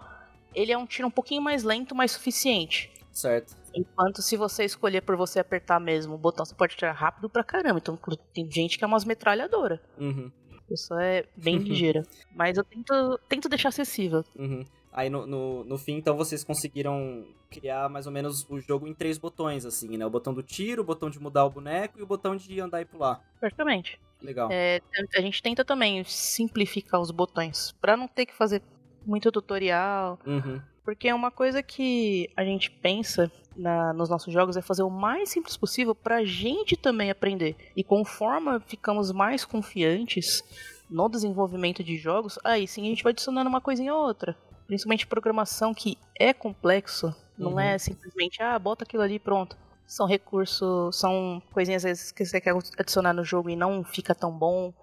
[0.54, 2.92] ele é um tiro um pouquinho mais lento, mas suficiente.
[3.12, 3.56] Certo.
[3.76, 7.44] Enquanto se você escolher por você apertar mesmo o botão, você pode atirar rápido pra
[7.44, 7.80] caramba.
[7.80, 7.98] Então
[8.34, 9.80] tem gente que é umas metralhadoras.
[9.98, 10.32] Uhum.
[10.70, 12.04] Isso é bem ligeira.
[12.36, 14.24] Mas eu tento, tento deixar acessível.
[14.36, 14.64] Uhum.
[14.92, 18.94] Aí no, no, no fim, então, vocês conseguiram criar mais ou menos o jogo em
[18.94, 20.06] três botões, assim, né?
[20.06, 22.82] O botão do tiro, o botão de mudar o boneco e o botão de andar
[22.82, 23.20] e pular.
[23.40, 24.00] Praticamente.
[24.22, 24.50] Legal.
[24.52, 24.80] É,
[25.18, 28.62] a gente tenta também simplificar os botões, para não ter que fazer
[29.06, 30.20] muito tutorial.
[30.26, 30.62] Uhum.
[30.84, 34.90] Porque é uma coisa que a gente pensa na, nos nossos jogos é fazer o
[34.90, 37.56] mais simples possível pra gente também aprender.
[37.76, 40.44] E conforme ficamos mais confiantes
[40.90, 44.36] no desenvolvimento de jogos, aí sim a gente vai adicionando uma coisinha ou outra.
[44.68, 47.60] Principalmente programação que é complexo, não Uhum.
[47.60, 49.56] é simplesmente, ah, bota aquilo ali pronto.
[49.86, 54.16] São recursos, são coisinhas às vezes que você quer adicionar no jogo e não fica
[54.16, 54.74] tão bom,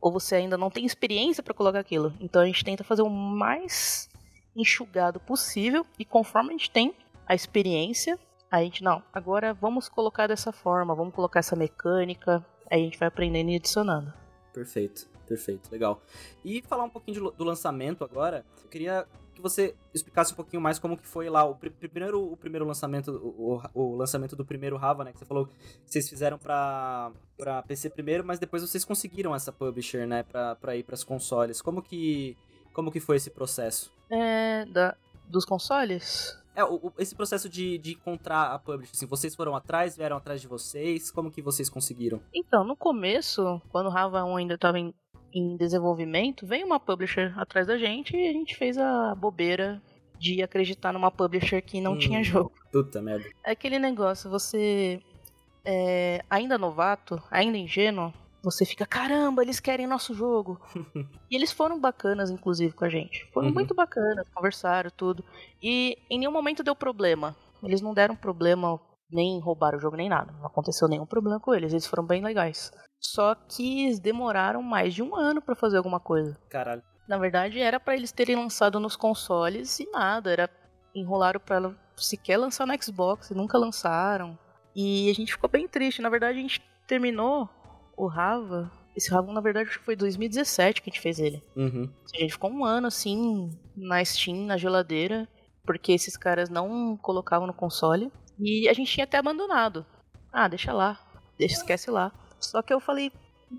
[0.00, 2.12] ou você ainda não tem experiência para colocar aquilo.
[2.20, 4.08] Então a gente tenta fazer o mais
[4.54, 6.94] enxugado possível e conforme a gente tem
[7.26, 8.18] a experiência,
[8.50, 12.98] a gente não, agora vamos colocar dessa forma, vamos colocar essa mecânica, aí a gente
[12.98, 14.12] vai aprendendo e adicionando.
[14.52, 16.00] Perfeito, perfeito, legal.
[16.44, 20.60] E falar um pouquinho de do lançamento agora, eu queria que você explicasse um pouquinho
[20.60, 24.44] mais como que foi lá o pri- primeiro, o primeiro lançamento, o, o- lançamento do
[24.44, 25.12] primeiro Rava, né?
[25.12, 29.52] Que você falou que vocês fizeram pra, pra PC primeiro, mas depois vocês conseguiram essa
[29.52, 30.22] publisher, né?
[30.24, 31.62] Pra, pra ir pras consoles.
[31.62, 32.36] Como que,
[32.72, 33.92] como que foi esse processo?
[34.10, 34.96] É, da,
[35.28, 36.36] dos consoles?
[36.54, 40.40] É, o- esse processo de, de encontrar a publisher, assim, vocês foram atrás, vieram atrás
[40.40, 42.18] de vocês, como que vocês conseguiram?
[42.34, 44.94] Então, no começo, quando o Rava 1 ainda estava em,
[45.38, 49.82] em desenvolvimento, veio uma publisher atrás da gente e a gente fez a bobeira
[50.18, 51.98] de acreditar numa publisher que não Hum.
[51.98, 52.52] tinha jogo.
[52.72, 53.28] Puta merda.
[53.44, 55.00] É aquele negócio, você
[55.64, 58.12] é, ainda novato, ainda ingênuo,
[58.42, 60.58] você fica, caramba, eles querem nosso jogo.
[61.30, 63.28] e eles foram bacanas, inclusive, com a gente.
[63.32, 63.54] Foram Uhum.
[63.54, 65.24] muito bacanas, conversaram, tudo.
[65.62, 67.36] E em nenhum momento deu problema.
[67.62, 68.78] Eles não deram problema,
[69.10, 70.32] nem roubaram o jogo, nem nada.
[70.38, 72.70] Não aconteceu nenhum problema com eles, eles foram bem legais.
[73.00, 76.38] Só que eles demoraram mais de um ano pra fazer alguma coisa.
[76.48, 76.82] Caralho.
[77.08, 80.30] Na verdade, era pra eles terem lançado nos consoles e nada.
[80.32, 80.50] Era
[80.94, 84.38] enrolaram pra ela sequer lançar no Xbox e nunca lançaram.
[84.74, 86.02] E a gente ficou bem triste.
[86.02, 87.48] Na verdade, a gente terminou
[87.96, 88.70] o Rava.
[88.96, 91.42] Esse Rava, na verdade, acho que foi 2017 que a gente fez ele.
[91.54, 91.88] Uhum.
[92.14, 95.28] A gente ficou um ano assim na Steam, na geladeira,
[95.64, 98.10] porque esses caras não colocavam no console.
[98.38, 99.86] E a gente tinha até abandonado.
[100.32, 100.98] Ah, deixa lá,
[101.38, 102.12] deixa, esquece lá.
[102.40, 103.12] Só que eu falei,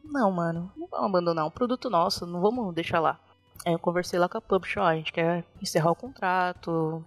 [0.03, 3.19] não, mano, não vamos abandonar um produto nosso, não vamos deixar lá.
[3.65, 7.03] Aí eu conversei lá com a publisher, ó, a gente quer encerrar o contrato,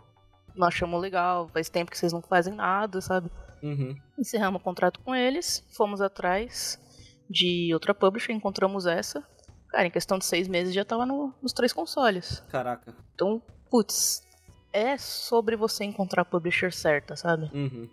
[0.54, 3.30] nós achamos legal, faz tempo que vocês não fazem nada, sabe?
[3.62, 3.96] Uhum.
[4.18, 6.78] Encerramos o contrato com eles, fomos atrás
[7.28, 9.22] de outra publisher, encontramos essa.
[9.68, 12.40] Cara, em questão de seis meses já tava no- nos três consoles.
[12.50, 12.92] Caraca.
[13.14, 13.40] Então,
[13.70, 14.22] putz,
[14.72, 17.48] é sobre você encontrar a publisher certa, sabe?
[17.54, 17.88] Uhum.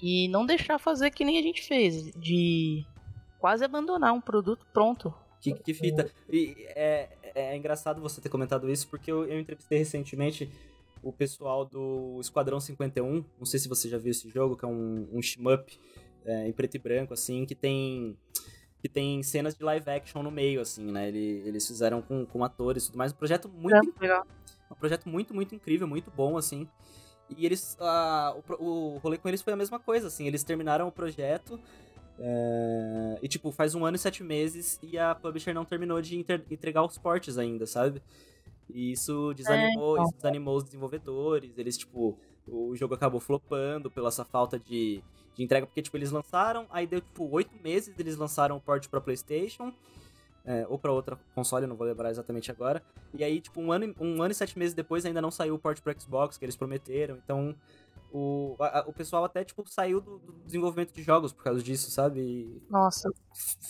[0.00, 2.86] E não deixar fazer que nem a gente fez, de
[3.38, 5.12] quase abandonar um produto pronto.
[5.40, 6.10] Que, que fita.
[6.28, 10.50] E é, é engraçado você ter comentado isso, porque eu, eu entrevistei recentemente
[11.02, 13.24] o pessoal do Esquadrão 51.
[13.38, 15.78] Não sei se você já viu esse jogo, que é um, um shmup
[16.24, 18.16] é, em preto e branco, assim, que tem.
[18.80, 21.08] Que tem cenas de live action no meio, assim, né?
[21.08, 23.12] Ele- eles fizeram com, com atores e tudo mais.
[23.12, 24.24] Um projeto muito legal.
[24.70, 26.68] um projeto muito, muito incrível, muito bom, assim.
[27.36, 27.76] E eles.
[27.80, 30.26] ah, o, o rolê com eles foi a mesma coisa, assim.
[30.26, 31.58] Eles terminaram o projeto.
[32.18, 36.18] É, e, tipo, faz um ano e sete meses e a publisher não terminou de
[36.50, 38.02] entregar os portes ainda, sabe?
[38.68, 40.04] E isso desanimou, então.
[40.04, 41.56] isso desanimou os desenvolvedores.
[41.56, 45.02] Eles, tipo, o jogo acabou flopando pela essa falta de,
[45.34, 48.86] de entrega, porque, tipo, eles lançaram, aí deu, tipo, oito meses, eles lançaram o port
[48.88, 49.72] pra PlayStation.
[50.44, 52.82] é, ou pra outra console, eu não vou lembrar exatamente agora.
[53.12, 55.54] E aí, tipo, um ano, e- um ano e sete meses depois ainda não saiu
[55.54, 57.16] o port pro Xbox que eles prometeram.
[57.22, 57.54] Então,
[58.10, 61.90] o, a- o pessoal até, tipo, saiu do, do desenvolvimento de jogos por causa disso,
[61.90, 62.20] sabe?
[62.20, 63.10] E Nossa,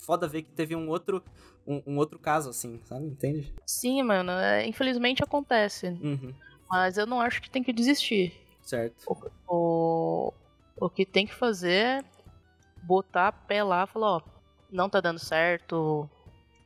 [0.05, 1.23] foda ver que teve um outro,
[1.67, 3.07] um, um outro caso, assim, sabe?
[3.07, 3.55] Entende?
[3.67, 5.89] sim, mano, é, infelizmente acontece.
[6.01, 6.35] Uhum,
[6.71, 8.35] Mas eu não acho que tem que desistir.
[8.63, 9.05] certo.
[9.47, 10.33] O,
[10.81, 11.71] o que tem que fazer
[12.03, 12.05] é
[12.83, 14.23] botar pé lá e falar, ó,
[14.71, 16.09] não tá dando certo,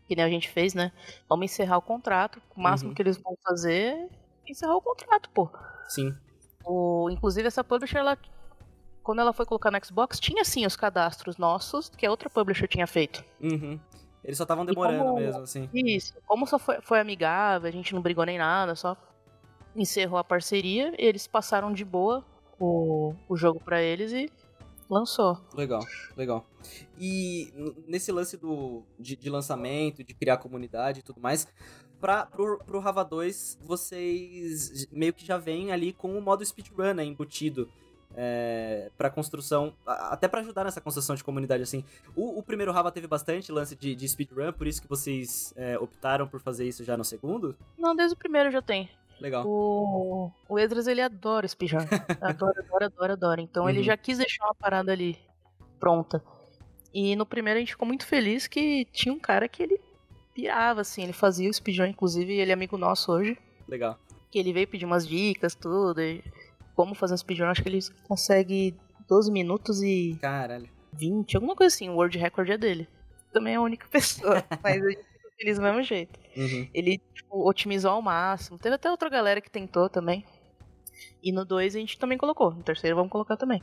[0.08, 0.92] que nem a gente fez, né?
[1.28, 2.42] Vamos encerrar o contrato.
[2.56, 2.94] O máximo Uhum.
[2.94, 3.94] que eles vão fazer
[4.46, 5.50] é encerrar o contrato, pô.
[5.88, 6.16] Sim.
[6.64, 8.18] O, inclusive, essa publisher, ela,
[9.02, 12.68] quando ela foi colocar no Xbox, tinha sim os cadastros nossos que a outra publisher
[12.68, 13.24] tinha feito.
[13.40, 13.78] Uhum.
[14.24, 15.68] Eles só estavam demorando como- mesmo, assim.
[15.74, 16.14] Isso.
[16.26, 18.96] Como só foi, foi amigável, a gente não brigou nem nada, só
[19.74, 22.24] encerrou a parceria, eles passaram de boa
[22.60, 24.30] o, o jogo pra eles e
[24.88, 25.40] lançou.
[25.54, 25.80] Legal,
[26.16, 26.46] legal.
[26.98, 27.52] E
[27.88, 31.48] nesse lance do, de, de lançamento, de criar comunidade e tudo mais,
[32.02, 36.92] pra, pro, pro Rava 2, vocês meio que já vêm ali com o modo speedrun
[36.94, 37.68] né, embutido.
[38.14, 41.82] É, para construção, até pra ajudar nessa construção de comunidade, assim.
[42.14, 45.78] O, o primeiro Rava teve bastante lance de, de speedrun, por isso que vocês é,
[45.78, 47.56] optaram por fazer isso já no segundo?
[47.78, 48.90] Não, desde o primeiro já tem.
[49.18, 49.46] Legal.
[49.46, 51.86] O, o Edras, ele adora speedrun.
[52.20, 53.40] adora, adora, adora, adora.
[53.40, 53.84] Então ele Uhum.
[53.84, 55.16] já quis deixar uma parada ali
[55.80, 56.22] pronta.
[56.92, 59.80] E no primeiro a gente ficou muito feliz que tinha um cara que ele
[60.34, 63.38] pirava, assim, ele fazia o speedrun, inclusive ele é amigo nosso hoje.
[63.68, 63.98] Legal.
[64.30, 66.00] Que ele veio pedir umas dicas, tudo.
[66.74, 68.74] como fazer um speedrun, acho que ele consegue
[69.08, 70.68] 12 minutos e Caralho.
[70.94, 72.88] 20, alguma coisa assim, o world record é dele.
[73.32, 75.04] Também é a única pessoa, mas a gente
[75.38, 76.18] feliz do mesmo jeito.
[76.36, 76.68] Uhum.
[76.72, 78.58] Ele tipo, otimizou ao máximo.
[78.58, 80.24] Teve até outra galera que tentou também.
[81.22, 82.52] E no 2 a gente também colocou.
[82.52, 83.62] No terceiro vamos colocar também.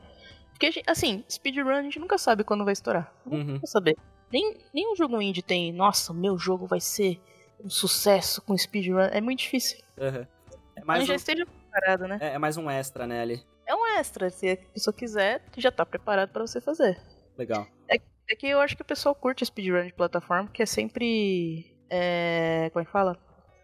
[0.52, 3.14] Porque, gente- assim, speedrun a gente nunca sabe quando vai estourar.
[3.26, 3.44] Uhum.
[3.54, 3.96] Nunca saber.
[4.32, 7.20] Nem, nem um jogo indie tem, nossa, meu jogo vai ser
[7.64, 9.00] um sucesso com speedrun.
[9.00, 9.80] É muito difícil.
[9.98, 10.26] Uhum.
[10.76, 12.18] É Mas mais já um, esteja preparado, né?
[12.22, 13.44] é, é mais um extra, né, ali.
[13.66, 14.30] É um extra.
[14.30, 17.00] Se a pessoa quiser, já tá preparado pra você fazer.
[17.38, 17.68] Legal.
[18.32, 21.76] É que eu acho que o pessoal curte speedrun de plataforma, porque é sempre.
[21.90, 23.18] É, como é que fala?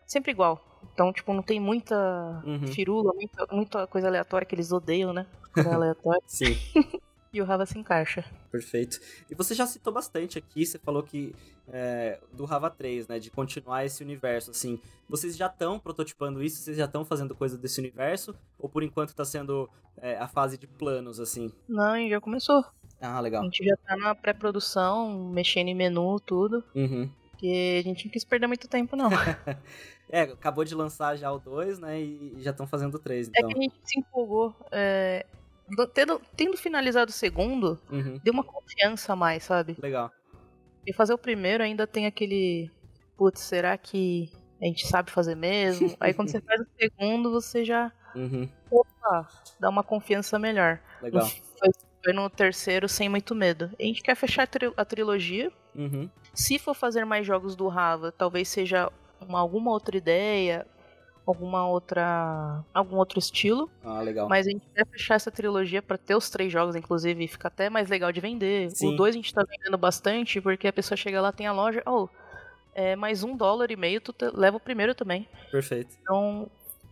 [0.08, 0.60] Sempre igual.
[0.92, 1.96] Então, tipo, não tem muita
[2.44, 2.66] Uhum.
[2.68, 5.28] firula, muita, muita coisa aleatória que eles odeiam, né?
[5.54, 6.22] Coisa aleatória.
[6.26, 6.58] Sim.
[7.36, 8.24] E o Rava se encaixa.
[8.50, 9.00] Perfeito.
[9.30, 11.36] E você já citou bastante aqui, você falou que
[11.68, 13.20] é, do Rava 3, né?
[13.20, 14.80] De continuar esse universo, assim.
[15.10, 16.62] Vocês já estão prototipando isso?
[16.62, 18.34] Vocês já estão fazendo coisa desse universo?
[18.58, 21.52] Ou por enquanto tá sendo é, a fase de planos, assim?
[21.68, 22.64] Não, já começou.
[23.02, 23.44] Ah, A legal.
[23.44, 26.64] gente já tá na pré-produção, mexendo em menu, tudo.
[26.74, 27.10] Uhum.
[27.32, 29.10] Porque a gente não quis perder muito tempo, não.
[30.08, 32.00] É, acabou de lançar já o 2, né?
[32.00, 33.50] E já estão fazendo o 3, É então.
[33.50, 34.56] que a gente se empolgou.
[34.72, 35.26] é,
[35.94, 38.20] tendo, tendo finalizado o segundo, Uhum.
[38.24, 39.76] deu uma confiança a mais, sabe?
[39.82, 40.12] Legal.
[40.86, 42.70] E fazer o primeiro ainda tem aquele.
[43.18, 44.30] Putz, será que
[44.62, 45.88] a gente sabe fazer mesmo?
[46.00, 48.48] Aí quando você faz o segundo, você já Uhum.
[48.72, 49.28] opa,
[49.60, 50.80] dá uma confiança melhor.
[51.02, 51.26] Legal.
[51.28, 51.70] Foi,
[52.04, 53.72] foi no terceiro sem muito medo.
[53.80, 55.52] A gente quer fechar a, tri- a trilogia.
[55.74, 56.10] Uhum.
[56.34, 60.68] Se for fazer mais jogos do Rava, talvez seja uma- alguma outra ideia,
[61.26, 62.64] alguma outra.
[62.74, 63.70] algum outro estilo.
[63.84, 64.28] Ah, legal.
[64.30, 67.48] Mas a gente quer fechar essa trilogia pra ter os três jogos, inclusive, e fica
[67.48, 68.72] até mais legal de vender.
[68.72, 68.94] Sim.
[68.94, 71.82] O 2 a gente tá vendendo bastante, porque a pessoa chega lá, tem a loja,
[71.86, 72.08] oh,
[72.74, 75.28] é mais um dólar e meio, tu te- leva o primeiro também.
[75.52, 75.96] Perfeito.
[76.02, 76.48] Então,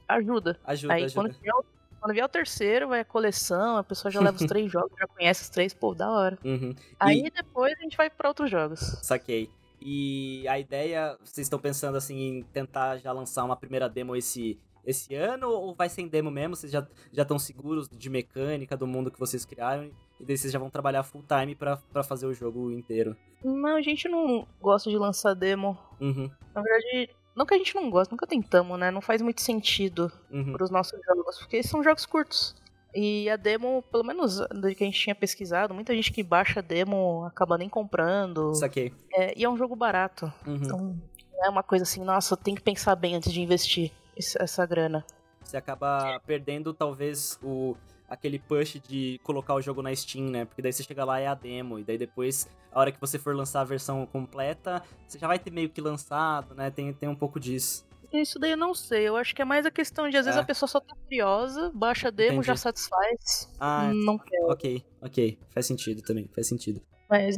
[0.07, 0.57] ajuda.
[0.65, 1.21] Ajuda, Aí ajuda.
[1.29, 1.65] quando vier, o,
[1.99, 5.07] quando vier o terceiro, vai a coleção, a pessoa já leva os três jogos, já
[5.07, 6.37] conhece os três, pô, da hora.
[6.43, 6.73] Uhum.
[6.99, 8.79] Aí depois a gente vai pra outros jogos.
[9.03, 9.49] Saquei.
[9.85, 14.57] E a ideia, vocês estão pensando assim em tentar já lançar uma primeira demo esse,
[14.85, 16.55] esse ano ou vai ser em demo mesmo?
[16.55, 20.53] Vocês já já estão seguros de mecânica do mundo que vocês criaram e daí vocês
[20.53, 23.15] já vão trabalhar full time pra pra fazer o jogo inteiro?
[23.43, 25.77] Não, a gente não gosta de lançar demo.
[25.99, 26.31] Uhum.
[26.55, 28.89] Na verdade, não que a gente não gosta, nunca tentamos, né?
[28.89, 30.11] Não faz muito sentido.
[30.31, 30.53] Uhum.
[30.53, 32.55] para os nossos jogos, porque são jogos curtos.
[32.95, 36.59] E a demo, pelo menos do que a gente tinha pesquisado, muita gente que baixa
[36.59, 38.53] a demo acaba nem comprando.
[38.53, 38.93] Saquei.
[39.13, 40.31] É, e é um jogo barato.
[40.45, 40.55] Uhum.
[40.55, 40.99] Então
[41.31, 45.03] não é uma coisa assim, nossa, tem que pensar bem antes de investir essa grana.
[45.43, 47.75] Você acaba perdendo talvez o
[48.07, 50.45] aquele push de colocar o jogo na Steam, né?
[50.45, 53.01] Porque daí você chega lá e é a demo e daí depois a hora que
[53.01, 56.69] você for lançar a versão completa, você já vai ter meio que lançado, né?
[56.69, 57.85] Tem tem um pouco disso.
[58.13, 59.07] Isso daí eu não sei.
[59.07, 60.41] Eu acho que é mais a questão de, às vezes, É.
[60.41, 62.47] a pessoa só tá curiosa, baixa a demo, Entendi.
[62.47, 63.49] já satisfaz.
[63.59, 64.39] Ah, não quer.
[64.45, 65.39] Ok, ok.
[65.49, 66.81] Faz sentido também, faz sentido.
[67.09, 67.37] Mas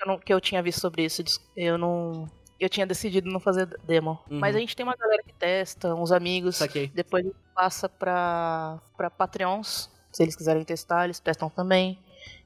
[0.00, 1.22] eu não- que eu tinha visto sobre isso,
[1.56, 2.26] eu não.
[2.60, 4.18] Eu tinha decidido não fazer demo.
[4.30, 4.38] Uhum.
[4.40, 6.56] Mas a gente tem uma galera que testa, uns amigos.
[6.56, 6.88] Saquei.
[6.88, 7.24] Depois
[7.54, 9.88] passa pra, pra Patreons.
[10.12, 11.98] Se eles quiserem testar, eles testam também.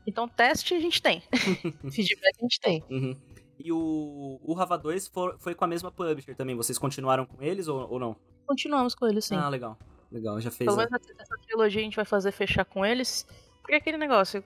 [0.06, 1.22] Então, teste a gente tem.
[1.90, 2.84] Feedback a gente tem.
[2.90, 3.16] Uhum.
[3.64, 6.56] E o, o Rava 2 for- foi com a mesma publisher também.
[6.56, 8.16] Vocês continuaram com eles ou, ou não?
[8.46, 9.36] Continuamos com eles, sim.
[9.36, 9.78] Ah, legal.
[10.10, 10.66] Legal, já fez.
[10.66, 13.26] Pelo menos essa essa trilogia a gente vai fazer fechar com eles.
[13.62, 14.42] Porque aquele negócio.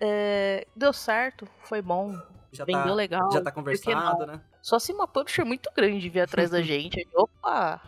[0.00, 2.12] é, deu certo, foi bom,
[2.52, 3.30] já vendeu tá, legal.
[3.32, 4.40] Já tá conversado, né?
[4.60, 6.98] Só se uma publisher muito grande vier atrás da gente.
[6.98, 7.80] aí, Opa!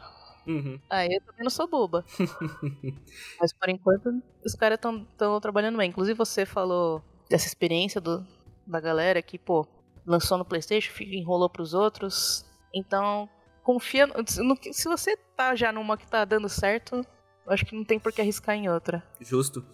[0.47, 0.81] Uhum.
[0.89, 2.03] Aí eu também não sou boba.
[3.41, 5.91] Mas por enquanto, os caras estão trabalhando bem.
[5.91, 8.26] Inclusive, você falou dessa experiência do,
[8.66, 9.66] da galera que, pô,
[10.09, 12.44] lançou no PlayStation, enrolou pros outros.
[12.74, 13.28] Então,
[13.62, 14.06] confia.
[14.06, 16.96] no- que- se você tá já numa que tá dando certo,
[17.46, 19.02] eu acho que não tem por que arriscar em outra.
[19.20, 19.64] Justo,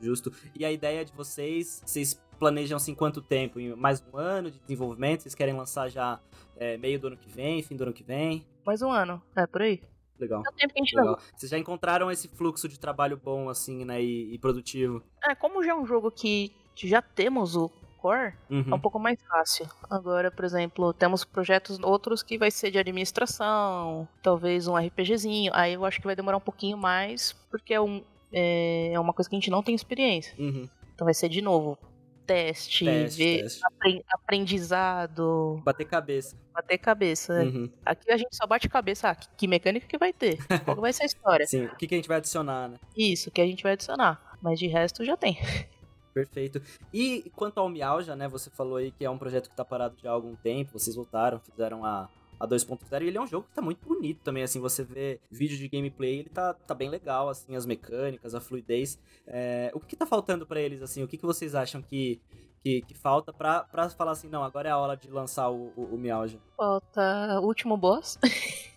[0.00, 0.32] justo.
[0.54, 3.60] E a ideia de vocês, vocês planejam assim quanto tempo?
[3.60, 5.22] Em mais um ano de desenvolvimento?
[5.22, 6.20] Vocês querem lançar já
[6.56, 8.46] é, meio do ano que vem, fim do ano que vem?
[8.66, 9.80] Mais um ano, é por aí.
[10.18, 10.42] Legal.
[10.46, 11.02] É o tempo que a gente não.
[11.04, 11.18] Legal.
[11.36, 14.00] Vocês já encontraram esse fluxo de trabalho bom, assim, né?
[14.02, 15.02] E, e produtivo?
[15.24, 17.68] É, como já é um jogo que já temos o
[18.04, 18.74] core, é Uhum.
[18.74, 19.66] um pouco mais fácil.
[19.88, 25.50] Agora, por exemplo, temos projetos outros que vai ser de administração, talvez um RPGzinho.
[25.54, 28.02] Aí eu acho que vai demorar um pouquinho mais, porque é, um,
[28.32, 30.34] é é uma coisa que a gente não tem experiência.
[30.38, 30.68] Uhum.
[30.94, 31.78] Então vai ser de novo
[32.26, 33.60] teste, Teste, ver teste.
[33.66, 36.36] apren- aprendizado, Bater cabeça.
[36.54, 37.34] bater cabeça.
[37.34, 37.44] né?
[37.44, 37.70] Uhum.
[37.84, 40.38] Aqui a gente só bate cabeça, ah, que, mecânica que vai ter?
[40.64, 41.46] Qual vai ser a história?
[41.46, 41.66] Sim.
[41.66, 42.76] O que, que a gente vai adicionar, né?
[42.96, 44.20] Isso, que a gente vai adicionar.
[44.40, 45.38] Mas de resto já tem.
[46.14, 46.62] Perfeito.
[46.92, 48.28] E quanto ao Mialja, né?
[48.28, 50.78] Você falou aí que é um projeto que tá parado já há algum tempo.
[50.78, 52.08] Vocês voltaram, fizeram a,
[52.38, 55.20] a 2.0 e ele é um jogo que tá muito bonito também, assim, você vê
[55.30, 58.98] vídeo de gameplay, ele tá, tá bem legal, assim, as mecânicas, a fluidez.
[59.26, 62.20] É, o que, que tá faltando para eles, assim, o que, que vocês acham que,
[62.62, 65.72] que, que falta pra, pra falar assim, não, agora é a hora de lançar o,
[65.76, 66.38] o, o Miauja?
[66.56, 68.18] Falta o último boss.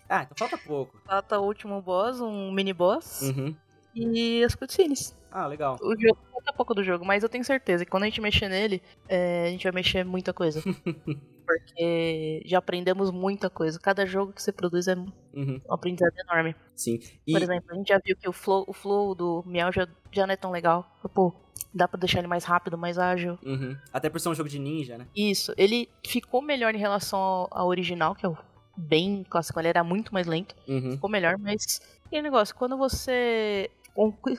[0.10, 0.98] Ah, então falta pouco.
[1.06, 3.24] Falta o último boss, um mini boss.
[3.24, 3.54] Uhum.
[3.98, 5.16] E as cutscenes.
[5.32, 5.78] Ah, legal.
[5.82, 8.48] O jogo falta pouco do jogo, mas eu tenho certeza que quando a gente mexer
[8.50, 10.62] nele, é, a gente vai mexer muita coisa.
[11.46, 13.80] Porque já aprendemos muita coisa.
[13.80, 15.62] Cada jogo que você produz é Uhum.
[15.70, 16.56] um aprendizado enorme.
[16.76, 17.00] Sim.
[17.26, 19.88] E, Por exemplo, a gente já viu que o flow, o flow do Miau já,
[20.12, 20.90] já não é tão legal.
[21.14, 21.32] Pô,
[21.74, 23.38] dá pra deixar ele mais rápido, mais ágil.
[23.46, 23.78] uhum.
[23.94, 25.08] Até por ser um jogo de ninja, né?
[25.16, 28.38] Isso, ele ficou melhor em relação ao, ao original, que é o
[28.76, 30.56] bem clássico, ele era muito mais lento.
[30.68, 30.92] Uhum.
[30.94, 33.70] Ficou melhor, mas aquele negócio, quando você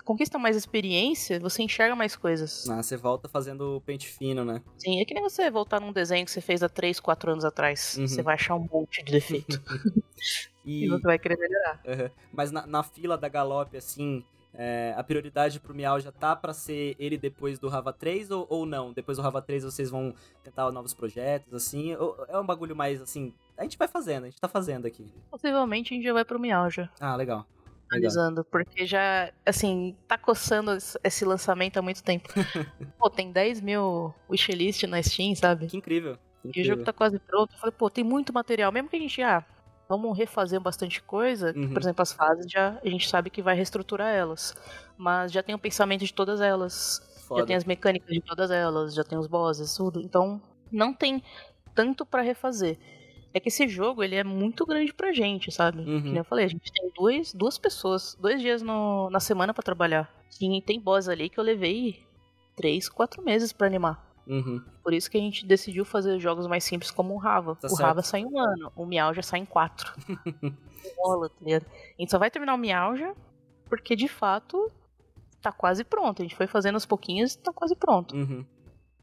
[0.05, 2.69] conquista mais experiência, você enxerga mais coisas.
[2.69, 4.63] Ah, você volta fazendo pente fino, né?
[4.77, 7.45] Sim, é que nem você voltar num desenho que você fez há 3, 4 anos
[7.45, 7.97] atrás.
[7.99, 8.07] Uhum.
[8.07, 9.61] Você vai achar um monte de defeito.
[10.65, 11.81] E, e você vai querer melhorar.
[11.87, 12.11] Aham.
[12.31, 16.53] Mas na, na fila da Galope, assim, é, a prioridade pro Miau já tá pra
[16.53, 18.93] ser ele depois do Rava 3 ou, ou não?
[18.93, 21.95] Depois do Rava 3 vocês vão tentar novos projetos, assim?
[21.95, 23.33] Ou é um bagulho mais, assim...
[23.57, 25.11] A gente vai fazendo, a gente tá fazendo aqui.
[25.31, 26.91] Possivelmente a gente já vai pro Miau já.
[27.01, 27.47] Ah, legal.
[27.91, 30.72] Analisando, porque já, assim, tá coçando
[31.03, 32.28] esse- lançamento há muito tempo.
[32.99, 35.66] pô, tem 10 mil wishlist na Steam, sabe?
[35.68, 36.16] Que incrível.
[36.16, 36.70] que E o incrível.
[36.72, 37.55] jogo tá quase pronto.
[37.55, 38.70] Eu falei, pô, tem muito material.
[38.70, 39.45] Mesmo que a gente, ah,
[39.89, 41.72] vamos refazer bastante coisa, Uhum.
[41.72, 44.55] por exemplo, as fases já, a gente sabe que vai reestruturar elas.
[44.97, 47.01] Mas já tem o pensamento de todas elas.
[47.26, 47.41] Foda.
[47.41, 50.01] Já tem as mecânicas de todas elas, já tem os bosses, tudo.
[50.01, 51.22] Então, não tem
[51.74, 52.78] tanto pra refazer.
[53.35, 55.81] É que esse jogo, ele é muito grande pra gente, sabe?
[55.81, 56.01] Uhum.
[56.03, 59.53] Que nem eu falei, a gente tem dois, duas pessoas, dois dias no- na semana
[59.53, 60.11] pra trabalhar.
[60.41, 62.03] E tem boss ali que eu levei
[62.57, 64.07] três, quatro meses pra animar.
[64.26, 64.62] Uhum.
[64.83, 67.55] Por isso que a gente decidiu fazer jogos mais simples como o Rava.
[67.57, 67.83] Tá o certo.
[67.87, 69.93] Rava sai em um ano, o Miau já sai em quatro.
[70.97, 71.66] Bola, tá ligado?
[71.66, 73.14] A gente só vai terminar o Miau já
[73.68, 74.70] porque de fato
[75.43, 76.20] tá quase pronto.
[76.22, 78.14] A gente foi fazendo aos pouquinhos e tá quase pronto.
[78.16, 78.45] Uhum.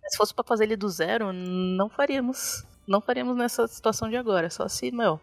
[0.08, 2.64] Se fosse pra fazer ele do zero, não faríamos.
[2.88, 4.50] Não faríamos nessa situação de agora.
[4.50, 5.20] Só se, meu.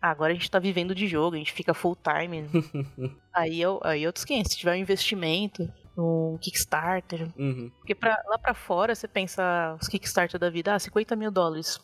[0.00, 2.46] Agora a gente tá vivendo de jogo, a gente fica full time.
[3.32, 4.50] aí eu, aí eu esqueço.
[4.50, 7.28] Se tiver um investimento, um Kickstarter.
[7.36, 7.70] Uhum.
[7.78, 11.80] Porque pra, lá pra fora você pensa os Kickstarter da vida, ah, 50 mil dólares.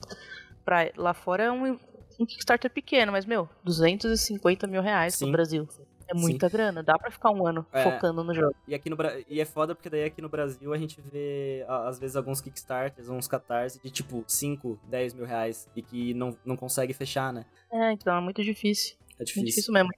[0.65, 1.79] Pra, lá fora é um,
[2.19, 5.27] um Kickstarter pequeno, mas, meu, 250 mil reais Sim.
[5.27, 5.69] pro Brasil.
[6.13, 7.83] É muita grana, dá pra ficar um ano É.
[7.83, 8.55] focando no jogo.
[8.69, 8.97] E, aqui no,
[9.29, 13.09] e é foda porque daí aqui no Brasil a gente vê, às vezes, alguns Kickstarters,
[13.09, 17.45] uns catarse de tipo 5, 10 mil reais e que não, não consegue fechar, né?
[17.71, 18.97] É, então é muito difícil.
[19.19, 19.47] É difícil.
[19.47, 19.91] difícil mesmo.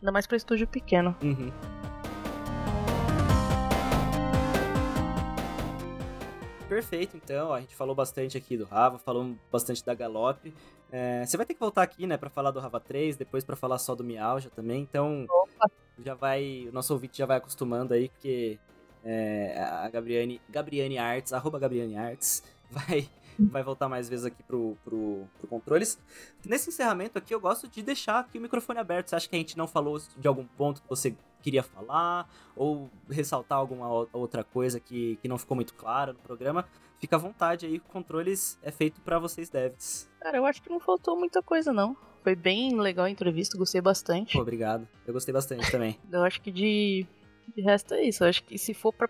[0.00, 1.16] Ainda mais pra estúdio pequeno.
[1.22, 1.50] Uhum.
[6.68, 7.48] Perfeito, então.
[7.48, 10.52] ó, A gente falou bastante aqui do Rava, falou bastante da Galope.
[10.90, 13.56] É, você vai ter que voltar aqui, né, pra falar do Rava 3, depois pra
[13.56, 14.82] falar só do Miauja também.
[14.82, 15.70] Então, Opa.
[15.98, 16.66] já vai.
[16.68, 18.58] O nosso ouvinte já vai acostumando aí, porque
[19.04, 23.08] é, a Gabriane, Gabriane Arts, arroba Gabriane Arts, vai,
[23.38, 25.98] vai voltar mais vezes aqui pro, pro, pro controles.
[26.44, 29.08] Nesse encerramento aqui, eu gosto de deixar aqui o microfone aberto.
[29.08, 32.28] Você acha que a gente não falou de algum ponto que você queria falar?
[32.56, 36.66] Ou ressaltar alguma outra coisa que, que não ficou muito clara no programa?
[37.04, 40.10] Fica à vontade aí, o controles é feito pra vocês devs.
[40.22, 41.94] Cara, eu acho que não faltou muita coisa, não.
[42.22, 44.32] Foi bem legal a entrevista, gostei bastante.
[44.32, 44.88] Pô, obrigado.
[45.06, 45.98] Eu gostei bastante também.
[46.10, 47.06] Eu acho que de,
[47.54, 48.24] de resto é isso.
[48.24, 49.06] Eu acho que se for pra,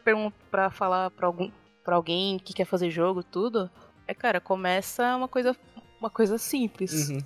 [0.50, 1.52] pra falar pra, algum,
[1.84, 3.70] pra alguém que quer fazer jogo, tudo,
[4.08, 5.56] é, cara, começa uma coisa,
[6.00, 7.10] uma coisa simples.
[7.10, 7.18] Uhum.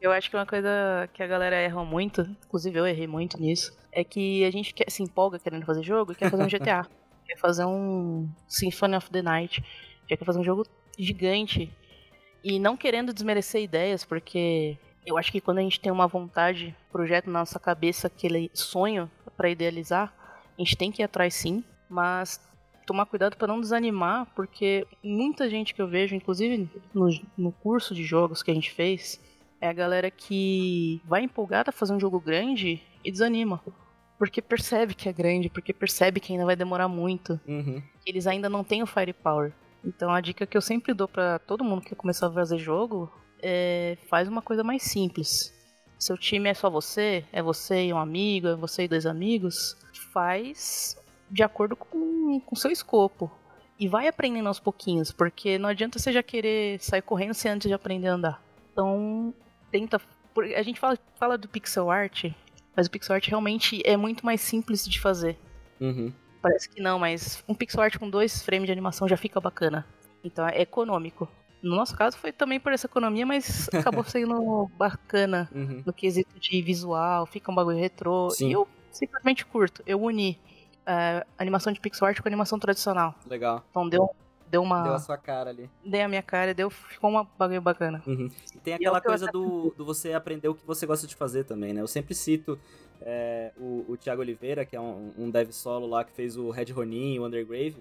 [0.00, 3.72] Eu acho que uma coisa que a galera erra muito, inclusive eu errei muito nisso,
[3.92, 6.84] é que a gente quer- se empolga querendo fazer jogo e quer fazer um GTA.
[7.24, 9.62] quer fazer um Symphony of the Night.
[10.08, 10.64] Já quer fazer um jogo
[10.98, 11.70] gigante.
[12.42, 16.74] E não querendo desmerecer ideias, porque eu acho que quando a gente tem uma vontade,
[16.90, 20.12] projeto na nossa cabeça, aquele sonho pra idealizar,
[20.56, 22.40] a gente tem que ir atrás sim, mas
[22.86, 27.94] tomar cuidado pra não desanimar, porque muita gente que eu vejo, inclusive no, no curso
[27.94, 29.20] de jogos que a gente fez,
[29.60, 33.60] é a galera que vai empolgada a fazer um jogo grande e desanima.
[34.18, 37.38] Porque percebe que é grande, porque percebe que ainda vai demorar muito.
[37.46, 37.82] Uhum.
[38.00, 39.52] que Eles ainda não têm o firepower.
[39.84, 43.10] Então a dica que eu sempre dou pra todo mundo que começar a fazer jogo
[43.42, 45.54] é faz uma coisa mais simples.
[45.98, 49.76] Seu time é só você, é você e um amigo, é você e dois amigos.
[50.12, 50.96] Faz
[51.30, 53.30] de acordo com o seu escopo.
[53.78, 57.68] E vai aprendendo aos pouquinhos, porque não adianta você já querer sair correndo sem antes
[57.68, 58.42] de aprender a andar.
[58.72, 59.34] Então,
[59.70, 60.00] tenta.
[60.56, 62.30] A gente fala, fala do pixel art,
[62.74, 65.38] mas o pixel art realmente é muito mais simples de fazer.
[65.78, 66.12] Uhum.
[66.48, 69.86] Parece que não, mas um pixel art com dois frames de animação já fica bacana.
[70.22, 71.28] Então é econômico.
[71.62, 75.82] No nosso caso foi também por essa economia, mas acabou sendo bacana Uhum.
[75.84, 78.30] no quesito de visual, fica um bagulho retrô.
[78.30, 78.48] Sim.
[78.48, 79.82] E eu simplesmente curto.
[79.86, 80.38] Eu uni
[80.86, 83.14] é, animação de pixel art com animação tradicional.
[83.26, 83.64] Legal.
[83.70, 84.08] Então deu,
[84.48, 84.82] deu uma.
[84.84, 85.68] Deu a sua cara ali.
[85.84, 88.02] Dei a minha cara, deu, ficou uma bagulho bacana.
[88.06, 88.30] Uhum.
[88.54, 91.06] E tem E aquela eu coisa até do, do você aprender o que você gosta
[91.06, 91.80] de fazer também, né?
[91.80, 92.58] Eu sempre cito
[93.02, 96.50] é, o, o Thiago Oliveira, que é um, um dev solo lá que fez o
[96.50, 97.76] Red Ronin o Undergrave.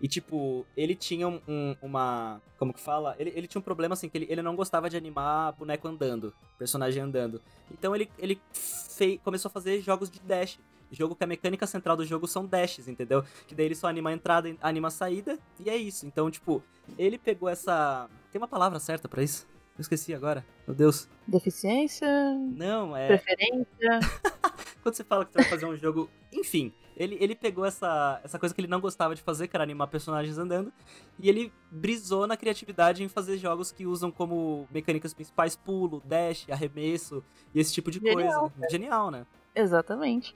[0.00, 2.40] E, tipo, ele tinha um- um- uma.
[2.58, 3.16] Como que fala?
[3.18, 6.34] Ele, ele tinha um problema assim, que ele, ele não gostava de animar boneco andando,
[6.58, 7.40] personagem andando.
[7.72, 10.58] Então ele, ele fei- começou a fazer jogos de dash.
[10.92, 13.24] Jogo que a mecânica central do jogo são dashes, entendeu?
[13.48, 16.06] Que daí ele só anima a entrada, anima a saída, e é isso.
[16.06, 16.62] Então, tipo,
[16.98, 18.08] ele pegou essa.
[18.30, 19.48] Tem uma palavra certa pra isso?
[19.76, 20.44] Eu esqueci agora.
[20.66, 21.08] Meu Deus.
[21.26, 22.06] Deficiência,
[22.54, 23.08] Não, é.
[23.08, 23.98] preferência.
[24.86, 26.08] Quando você fala que você vai fazer um jogo.
[26.32, 29.64] Enfim, ele, ele pegou essa, essa coisa que ele não gostava de fazer, que era
[29.64, 30.72] animar personagens andando,
[31.18, 36.46] e ele brisou na criatividade em fazer jogos que usam como mecânicas principais pulo, dash,
[36.48, 37.20] arremesso
[37.52, 38.70] e esse tipo de Genial, coisa.
[38.70, 39.26] Genial, né?
[39.56, 40.32] Exatamente.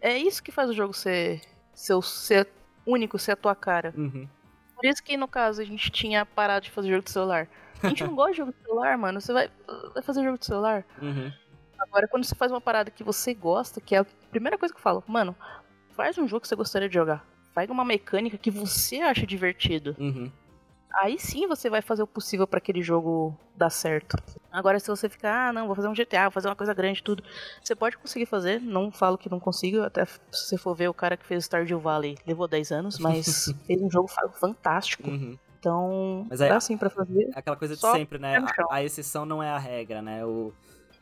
[0.00, 1.42] É isso que faz o jogo ser,
[1.90, 2.48] o- ser
[2.86, 3.92] único, ser a tua cara.
[3.94, 4.26] Uhum.
[4.74, 7.46] Por isso que, no caso, a gente tinha parado de fazer jogo de celular.
[7.82, 9.20] A gente não gosta de jogo de celular, mano.
[9.20, 9.50] Você vai,
[9.92, 10.82] vai fazer jogo de celular.
[11.02, 11.30] Uhum.
[11.82, 14.78] Agora, quando você faz uma parada que você gosta, que é a primeira coisa que
[14.78, 15.34] eu falo, mano,
[15.90, 17.24] faz um jogo que você gostaria de jogar.
[17.54, 19.94] Faz uma mecânica que você acha divertido.
[19.98, 20.30] Uhum.
[20.94, 24.16] Aí sim você vai fazer o possível pra aquele jogo dar certo.
[24.50, 27.02] Agora, se você ficar, ah, não, vou fazer um GTA, vou fazer uma coisa grande,
[27.02, 27.22] tudo.
[27.62, 29.80] Você pode conseguir fazer, não falo que não consigo.
[29.82, 33.46] Até se você for ver o cara que fez Stardew Valley, levou 10 anos, mas
[33.66, 35.08] fez um jogo fa- fantástico.
[35.08, 35.38] Uhum.
[35.58, 37.30] Então, Mas aí- dá sim pra fazer.
[37.34, 38.36] É Aquela coisa de sempre, né?
[38.68, 40.24] A, a exceção não é a regra, né?
[40.26, 40.52] O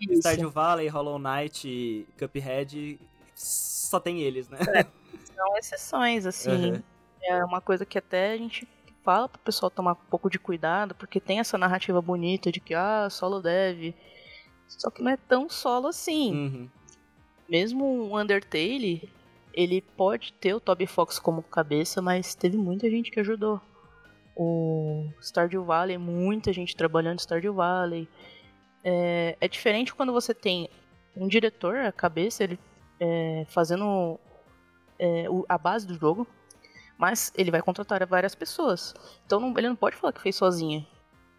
[0.01, 0.20] Isso.
[0.20, 2.98] Stardew Valley, Hollow Knight, Cuphead,
[3.34, 4.59] só tem eles, né?
[5.34, 6.72] São exceções, assim.
[6.72, 6.82] Uhum.
[7.22, 8.66] É uma coisa que até a gente
[9.03, 12.74] fala pro pessoal tomar um pouco de cuidado, porque tem essa narrativa bonita de que,
[12.74, 13.94] ah, solo deve.
[14.68, 16.32] Só que não é tão solo assim.
[16.32, 16.68] Uhum.
[17.48, 19.11] Mesmo o Undertale,
[19.53, 23.61] ele pode ter o Toby Fox como cabeça, mas teve muita gente que ajudou.
[24.36, 28.09] O Stardew Valley, muita gente trabalhando Stardew Valley.
[28.83, 30.68] É, é diferente quando você tem
[31.16, 32.59] um diretor, a cabeça, ele
[32.99, 34.18] é, fazendo
[34.99, 36.26] é, o- a base do jogo,
[36.99, 38.95] mas ele vai contratar várias pessoas.
[39.24, 40.87] Então não- ele não pode falar que fez sozinho,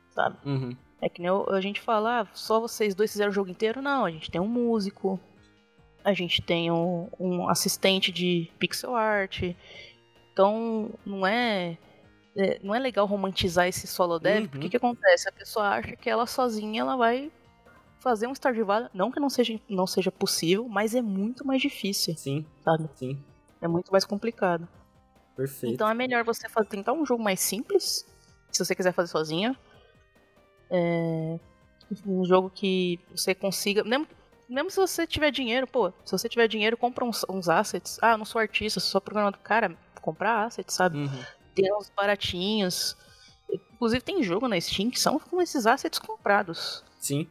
[0.09, 0.37] sabe?
[0.43, 0.75] Uhum.
[0.99, 3.81] É que nem a gente fala, ah, só vocês dois fizeram o jogo inteiro.
[3.81, 5.19] Não, a gente tem um músico,
[6.03, 9.41] a gente tem um, um assistente de pixel art.
[10.33, 11.77] Então, não é,
[12.35, 14.47] é, não é legal romantizar esse solo dev, Uhum.
[14.49, 15.27] porque o que acontece?
[15.27, 17.31] A pessoa acha que ela sozinha ela vai
[17.99, 18.89] fazer um Stardew Valley.
[18.93, 22.89] Não que não seja, não seja possível, mas é muito mais difícil, Sim, sabe?
[22.95, 23.21] sim.
[23.61, 24.67] É muito mais complicado.
[25.35, 25.73] Perfeito.
[25.75, 28.05] Então é melhor você fa- tentar um jogo mais simples,
[28.51, 29.55] se você quiser fazer sozinho.
[30.69, 31.39] É,
[32.05, 33.83] um jogo que você consiga.
[33.83, 34.07] Mesmo,
[34.49, 37.97] mesmo se você tiver dinheiro, pô, se você tiver dinheiro, compra uns, uns assets.
[38.01, 39.39] Ah, não sou artista, sou só programador.
[39.41, 40.97] Cara, comprar assets, sabe?
[40.97, 41.23] Uhum.
[41.53, 42.95] Tem uns baratinhos.
[43.49, 46.83] Inclusive tem jogo na Steam que são com esses assets comprados.
[46.99, 47.27] Sim,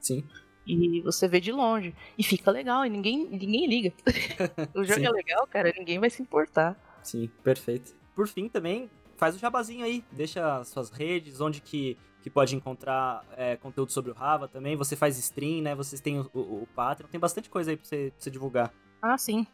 [0.00, 0.24] sim.
[0.66, 1.94] E você vê de longe.
[2.16, 3.92] E fica legal, e ninguém, ninguém liga.
[4.74, 5.06] o jogo Sim.
[5.06, 6.76] é legal, cara, ninguém vai se importar.
[7.02, 7.94] Sim, perfeito.
[8.14, 10.02] Por fim, também, faz o jabazinho aí.
[10.10, 14.74] Deixa as suas redes, onde que, que pode encontrar é, conteúdo sobre o Rava também.
[14.76, 15.74] Você faz stream, né?
[15.74, 17.08] Vocês têm o, o, o Patreon.
[17.08, 18.72] Tem bastante coisa aí pra você, pra você divulgar.
[19.02, 19.46] Ah, sim.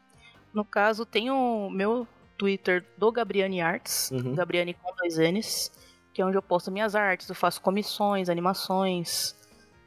[0.55, 2.07] No caso, tem o meu
[2.41, 4.35] Twitter do Gabriani Arts, Uhum.
[4.35, 5.71] Gabriani com dois N's,
[6.15, 9.37] que é onde eu posto minhas artes, eu faço comissões, animações,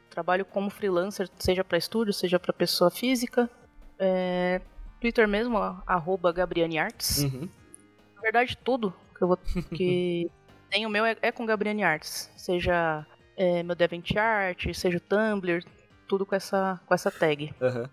[0.08, 3.50] trabalho como freelancer, seja para estúdio, seja para pessoa física.
[3.98, 4.60] É,
[5.00, 7.24] Twitter mesmo, arroba Gabriani Arts.
[7.24, 7.48] Uhum.
[8.14, 9.36] Na verdade, tudo que eu vou
[9.76, 10.30] que
[10.70, 13.04] tem o meu é, é com Gabriani Arts, seja
[13.36, 15.64] é, meu DeviantArt, seja o Tumblr,
[16.06, 17.52] tudo com essa, com essa tag.
[17.60, 17.90] Aham.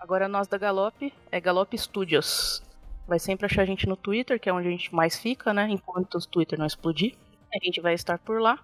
[0.00, 2.62] Agora nós da Galop é Galop Studios.
[3.06, 5.68] Vai sempre achar a gente no Twitter, que é onde a gente mais fica, né?
[5.68, 7.14] Enquanto o Twitter não explodir.
[7.54, 8.58] A gente vai estar por lá.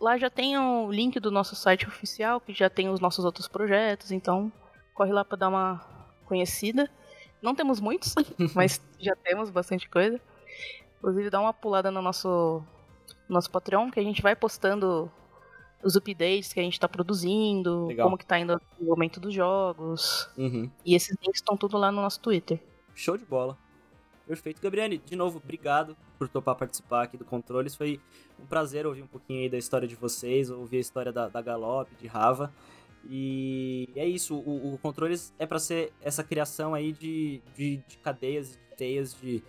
[0.00, 3.48] Lá já tem o link do nosso site oficial, que já tem os nossos outros
[3.48, 4.52] projetos, então
[4.94, 5.80] corre lá para dar uma
[6.26, 6.90] conhecida.
[7.40, 8.14] Não temos muitos,
[8.54, 10.20] mas já temos bastante coisa.
[10.98, 12.62] Inclusive dá uma pulada no nosso
[13.28, 15.10] nosso Patreon, que a gente vai postando
[15.82, 18.06] os updates que a gente tá produzindo, Legal.
[18.06, 20.28] como que tá indo o desenvolvimento dos jogos.
[20.36, 20.70] Uhum.
[20.84, 22.60] E esses links estão tudo lá no nosso Twitter.
[22.94, 23.56] Show de bola.
[24.26, 24.62] Perfeito.
[24.62, 27.74] Gabriele, de novo, obrigado por topar participar aqui do Controles.
[27.74, 28.00] Foi
[28.40, 31.42] um prazer ouvir um pouquinho aí da história de vocês, ouvir a história da, da
[31.42, 32.52] Galop, de Rava.
[33.08, 37.98] E é isso, o, o Controles é para ser essa criação aí de, de, de
[37.98, 39.42] cadeias, de teias de,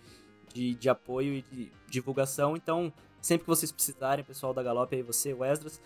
[0.52, 2.56] de, de, apoio e de divulgação.
[2.56, 2.92] Então,
[3.22, 5.80] sempre que vocês precisarem, pessoal da Galop, aí você, o Esdras,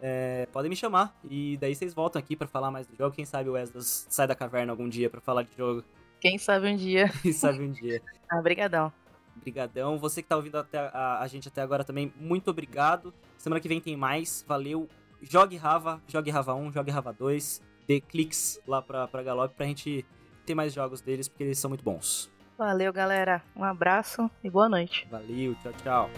[0.00, 1.14] é, podem me chamar.
[1.28, 3.14] E daí vocês voltam aqui para falar mais do jogo.
[3.14, 5.84] Quem sabe o Esdras sai da caverna algum dia para falar de jogo.
[6.22, 7.08] Quem sabe um dia.
[7.20, 8.00] Quem sabe um dia.
[8.30, 8.92] ah, brigadão.
[9.36, 9.98] Obrigadão.
[9.98, 13.12] Você que tá ouvindo até a, a, gente até agora também, muito obrigado.
[13.36, 14.44] Semana que vem tem mais.
[14.46, 14.88] Valeu.
[15.20, 17.60] Jogue Rava, jogue Rava 1, jogue Rava 2.
[17.88, 20.06] Dê cliques lá pra, pra Galop pra gente
[20.46, 22.30] ter mais jogos deles, porque eles são muito bons.
[22.56, 23.42] Valeu, galera.
[23.56, 25.08] Um abraço e boa noite.
[25.10, 26.10] Valeu, tchau, tchau.